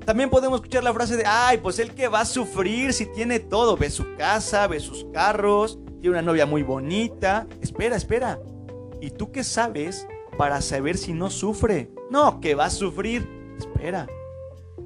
También 0.06 0.30
podemos 0.30 0.60
escuchar 0.60 0.82
la 0.82 0.94
frase 0.94 1.18
de, 1.18 1.26
ay, 1.26 1.58
pues 1.58 1.78
el 1.80 1.94
que 1.94 2.08
va 2.08 2.22
a 2.22 2.26
sufrir 2.26 2.94
si 2.94 3.06
tiene 3.06 3.42
todo, 3.42 3.76
ve 3.76 3.90
su 3.90 4.16
casa, 4.18 4.66
ve 4.68 4.80
sus 4.80 5.04
carros, 5.12 5.78
tiene 6.04 6.18
una 6.18 6.22
novia 6.22 6.46
muy 6.46 6.64
bonita. 6.64 7.48
Espera, 7.62 7.96
espera. 7.96 8.38
¿Y 9.00 9.12
tú 9.12 9.32
qué 9.32 9.42
sabes 9.42 10.06
para 10.38 10.60
saber 10.60 10.98
si 10.98 11.14
no 11.14 11.30
sufre? 11.30 11.92
No, 12.12 12.42
que 12.42 12.56
va 12.56 12.66
a 12.66 12.70
sufrir. 12.70 13.26
Espera, 13.58 14.08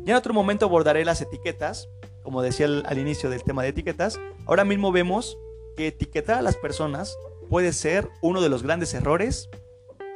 ya 0.04 0.14
en 0.14 0.18
otro 0.18 0.36
momento 0.36 0.68
abordaré 0.68 1.04
las 1.06 1.20
etiquetas, 1.22 1.90
como 2.22 2.44
decía 2.44 2.68
al, 2.68 2.98
inicio 3.00 3.32
del 3.32 3.42
tema 3.44 3.64
de 3.64 3.70
etiquetas. 3.70 4.20
Ahora 4.46 4.64
mismo 4.64 4.92
vemos 4.92 5.40
que 5.76 5.88
etiquetar 5.88 6.38
a 6.38 6.42
las 6.44 6.56
personas 6.56 7.18
puede 7.50 7.74
ser 7.74 8.08
uno 8.22 8.40
de 8.40 8.50
los 8.50 8.62
grandes 8.62 8.94
errores 8.94 9.50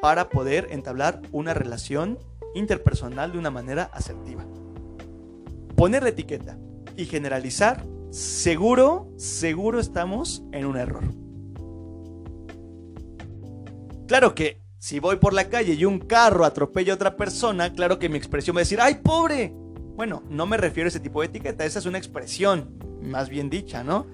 para 0.03 0.29
poder 0.29 0.67
entablar 0.69 1.19
una 1.31 1.55
relación 1.55 2.19
interpersonal 2.53 3.31
de 3.31 3.39
una 3.39 3.49
manera 3.49 3.89
asertiva. 3.91 4.45
Poner 5.75 6.03
la 6.03 6.09
etiqueta 6.09 6.59
y 6.95 7.05
generalizar, 7.05 7.83
seguro, 8.11 9.11
seguro 9.17 9.79
estamos 9.79 10.43
en 10.51 10.65
un 10.65 10.77
error. 10.77 11.03
Claro 14.07 14.35
que 14.35 14.61
si 14.77 14.99
voy 14.99 15.15
por 15.15 15.33
la 15.33 15.47
calle 15.47 15.73
y 15.73 15.85
un 15.85 15.99
carro 15.99 16.43
atropella 16.43 16.91
a 16.91 16.95
otra 16.95 17.15
persona, 17.15 17.71
claro 17.71 17.97
que 17.97 18.09
mi 18.09 18.17
expresión 18.17 18.55
va 18.55 18.59
a 18.59 18.63
decir, 18.63 18.81
¡ay, 18.81 18.95
pobre! 19.03 19.53
Bueno, 19.95 20.23
no 20.29 20.45
me 20.45 20.57
refiero 20.57 20.87
a 20.87 20.89
ese 20.89 20.99
tipo 20.99 21.21
de 21.21 21.27
etiqueta, 21.27 21.65
esa 21.65 21.79
es 21.79 21.85
una 21.85 21.97
expresión, 21.97 22.77
más 23.01 23.29
bien 23.29 23.49
dicha, 23.49 23.83
¿no? 23.83 24.05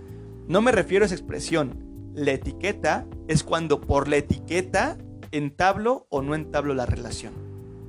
No 0.47 0.61
me 0.61 0.71
refiero 0.71 1.03
a 1.03 1.07
esa 1.07 1.15
expresión. 1.15 2.11
La 2.13 2.31
etiqueta 2.31 3.07
es 3.27 3.43
cuando 3.43 3.81
por 3.81 4.07
la 4.07 4.17
etiqueta 4.17 4.97
entablo 5.31 6.05
o 6.09 6.21
no 6.21 6.35
entablo 6.35 6.73
la 6.73 6.85
relación. 6.85 7.33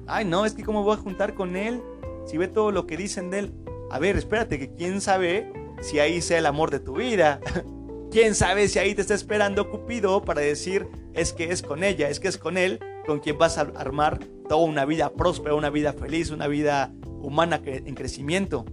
Ay, 0.07 0.25
no, 0.25 0.47
es 0.47 0.55
que 0.55 0.65
cómo 0.65 0.83
voy 0.83 0.95
a 0.95 1.01
juntar 1.01 1.35
con 1.35 1.57
él 1.57 1.83
si 2.27 2.39
ve 2.39 2.49
todo 2.49 2.73
lo 2.73 2.87
que 2.87 2.97
dicen 2.97 3.31
de 3.31 3.41
él. 3.41 3.55
A 3.91 3.99
ver, 3.99 4.17
espérate, 4.17 4.59
que 4.59 4.75
quién 4.75 5.01
sabe 5.01 5.53
si 5.81 5.99
ahí 5.99 6.21
sea 6.21 6.39
el 6.39 6.47
amor 6.47 6.71
de 6.71 6.81
tu 6.81 6.97
vida. 6.97 7.41
quién 8.11 8.35
sabe 8.35 8.69
si 8.69 8.79
ahí 8.79 8.95
te 8.95 9.03
está 9.03 9.15
esperando 9.15 9.71
Cupido 9.71 10.25
para 10.25 10.41
decir 10.41 10.89
es 11.15 11.33
que 11.33 11.51
es 11.53 11.63
con 11.63 11.85
ella, 11.85 12.09
es 12.09 12.21
que 12.21 12.29
es 12.29 12.39
con 12.39 12.57
él, 12.57 12.81
con 13.07 13.21
quien 13.21 13.39
vas 13.39 13.59
a 13.59 13.63
armar 13.63 14.19
toda 14.49 14.65
una 14.65 14.85
vida 14.85 15.11
próspera, 15.13 15.55
una 15.55 15.71
vida 15.71 15.93
feliz, 15.93 16.31
una 16.31 16.47
vida 16.47 16.93
humana 17.21 17.61
en 17.65 17.95
crecimiento. 17.95 18.65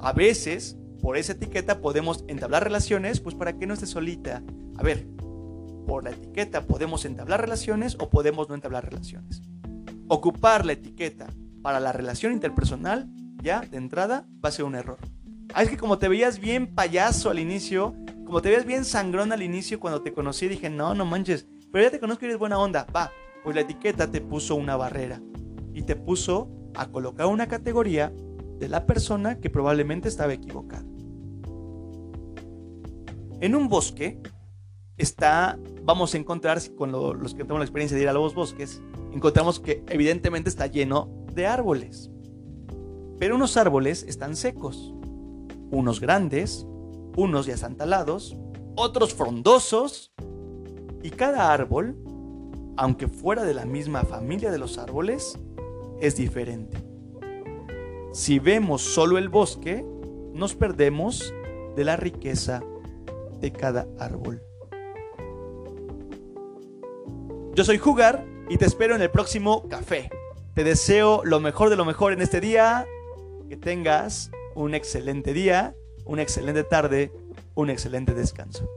A 0.00 0.12
veces, 0.12 0.76
por 1.00 1.16
esa 1.16 1.32
etiqueta 1.32 1.80
podemos 1.80 2.24
entablar 2.28 2.64
relaciones, 2.64 3.20
pues 3.20 3.34
para 3.34 3.56
que 3.56 3.66
no 3.66 3.74
esté 3.74 3.86
solita. 3.86 4.42
A 4.76 4.82
ver, 4.82 5.06
por 5.86 6.04
la 6.04 6.10
etiqueta 6.10 6.66
podemos 6.66 7.04
entablar 7.04 7.40
relaciones 7.40 7.96
o 8.00 8.08
podemos 8.08 8.48
no 8.48 8.54
entablar 8.54 8.90
relaciones. 8.90 9.42
Ocupar 10.08 10.64
la 10.66 10.72
etiqueta 10.72 11.26
para 11.62 11.80
la 11.80 11.92
relación 11.92 12.32
interpersonal, 12.32 13.08
ya 13.42 13.60
de 13.60 13.76
entrada, 13.76 14.26
va 14.44 14.48
a 14.48 14.52
ser 14.52 14.64
un 14.64 14.74
error. 14.74 14.98
Ah, 15.56 15.62
es 15.62 15.70
que 15.70 15.76
como 15.76 15.98
te 15.98 16.08
veías 16.08 16.40
bien 16.40 16.74
payaso 16.74 17.30
al 17.30 17.38
inicio, 17.38 17.94
como 18.26 18.42
te 18.42 18.48
veías 18.48 18.66
bien 18.66 18.84
sangrón 18.84 19.30
al 19.30 19.40
inicio 19.40 19.78
cuando 19.78 20.02
te 20.02 20.12
conocí, 20.12 20.48
dije, 20.48 20.68
no, 20.68 20.96
no 20.96 21.04
manches, 21.04 21.46
pero 21.70 21.84
ya 21.84 21.92
te 21.92 22.00
conozco 22.00 22.24
y 22.24 22.26
eres 22.26 22.40
buena 22.40 22.58
onda. 22.58 22.88
Va, 22.94 23.12
pues 23.44 23.54
la 23.54 23.62
etiqueta 23.62 24.10
te 24.10 24.20
puso 24.20 24.56
una 24.56 24.76
barrera 24.76 25.22
y 25.72 25.82
te 25.82 25.94
puso 25.94 26.50
a 26.74 26.88
colocar 26.88 27.26
una 27.26 27.46
categoría 27.46 28.12
de 28.58 28.68
la 28.68 28.84
persona 28.84 29.38
que 29.38 29.48
probablemente 29.48 30.08
estaba 30.08 30.32
equivocada. 30.32 30.84
En 33.40 33.54
un 33.54 33.68
bosque 33.68 34.20
está, 34.96 35.56
vamos 35.84 36.14
a 36.14 36.18
encontrar, 36.18 36.58
con 36.76 36.90
los 36.90 37.32
que 37.32 37.42
tenemos 37.44 37.60
la 37.60 37.64
experiencia 37.64 37.96
de 37.96 38.02
ir 38.02 38.08
a 38.08 38.12
los 38.12 38.34
bosques, 38.34 38.82
encontramos 39.12 39.60
que 39.60 39.84
evidentemente 39.88 40.48
está 40.48 40.66
lleno 40.66 41.26
de 41.32 41.46
árboles. 41.46 42.10
Pero 43.20 43.36
unos 43.36 43.56
árboles 43.56 44.02
están 44.02 44.34
secos, 44.34 44.94
unos 45.74 46.00
grandes, 46.00 46.66
unos 47.16 47.46
ya 47.46 47.54
están 47.54 47.76
talados, 47.76 48.36
otros 48.76 49.14
frondosos, 49.14 50.12
y 51.02 51.10
cada 51.10 51.52
árbol, 51.52 51.96
aunque 52.78 53.08
fuera 53.08 53.44
de 53.44 53.52
la 53.52 53.66
misma 53.66 54.04
familia 54.04 54.50
de 54.50 54.58
los 54.58 54.78
árboles, 54.78 55.38
es 56.00 56.16
diferente. 56.16 56.78
Si 58.12 58.38
vemos 58.38 58.80
solo 58.80 59.18
el 59.18 59.28
bosque, 59.28 59.84
nos 60.32 60.54
perdemos 60.54 61.34
de 61.76 61.84
la 61.84 61.96
riqueza 61.96 62.62
de 63.40 63.52
cada 63.52 63.86
árbol. 63.98 64.42
Yo 67.54 67.64
soy 67.64 67.78
Jugar 67.78 68.24
y 68.48 68.56
te 68.56 68.64
espero 68.64 68.96
en 68.96 69.02
el 69.02 69.10
próximo 69.10 69.68
café. 69.68 70.10
Te 70.54 70.64
deseo 70.64 71.22
lo 71.24 71.38
mejor 71.38 71.70
de 71.70 71.76
lo 71.76 71.84
mejor 71.84 72.12
en 72.12 72.22
este 72.22 72.40
día. 72.40 72.86
Que 73.48 73.56
tengas 73.56 74.30
un 74.54 74.74
excelente 74.74 75.32
día, 75.32 75.74
una 76.04 76.22
excelente 76.22 76.64
tarde, 76.64 77.12
un 77.54 77.70
excelente 77.70 78.14
descanso. 78.14 78.68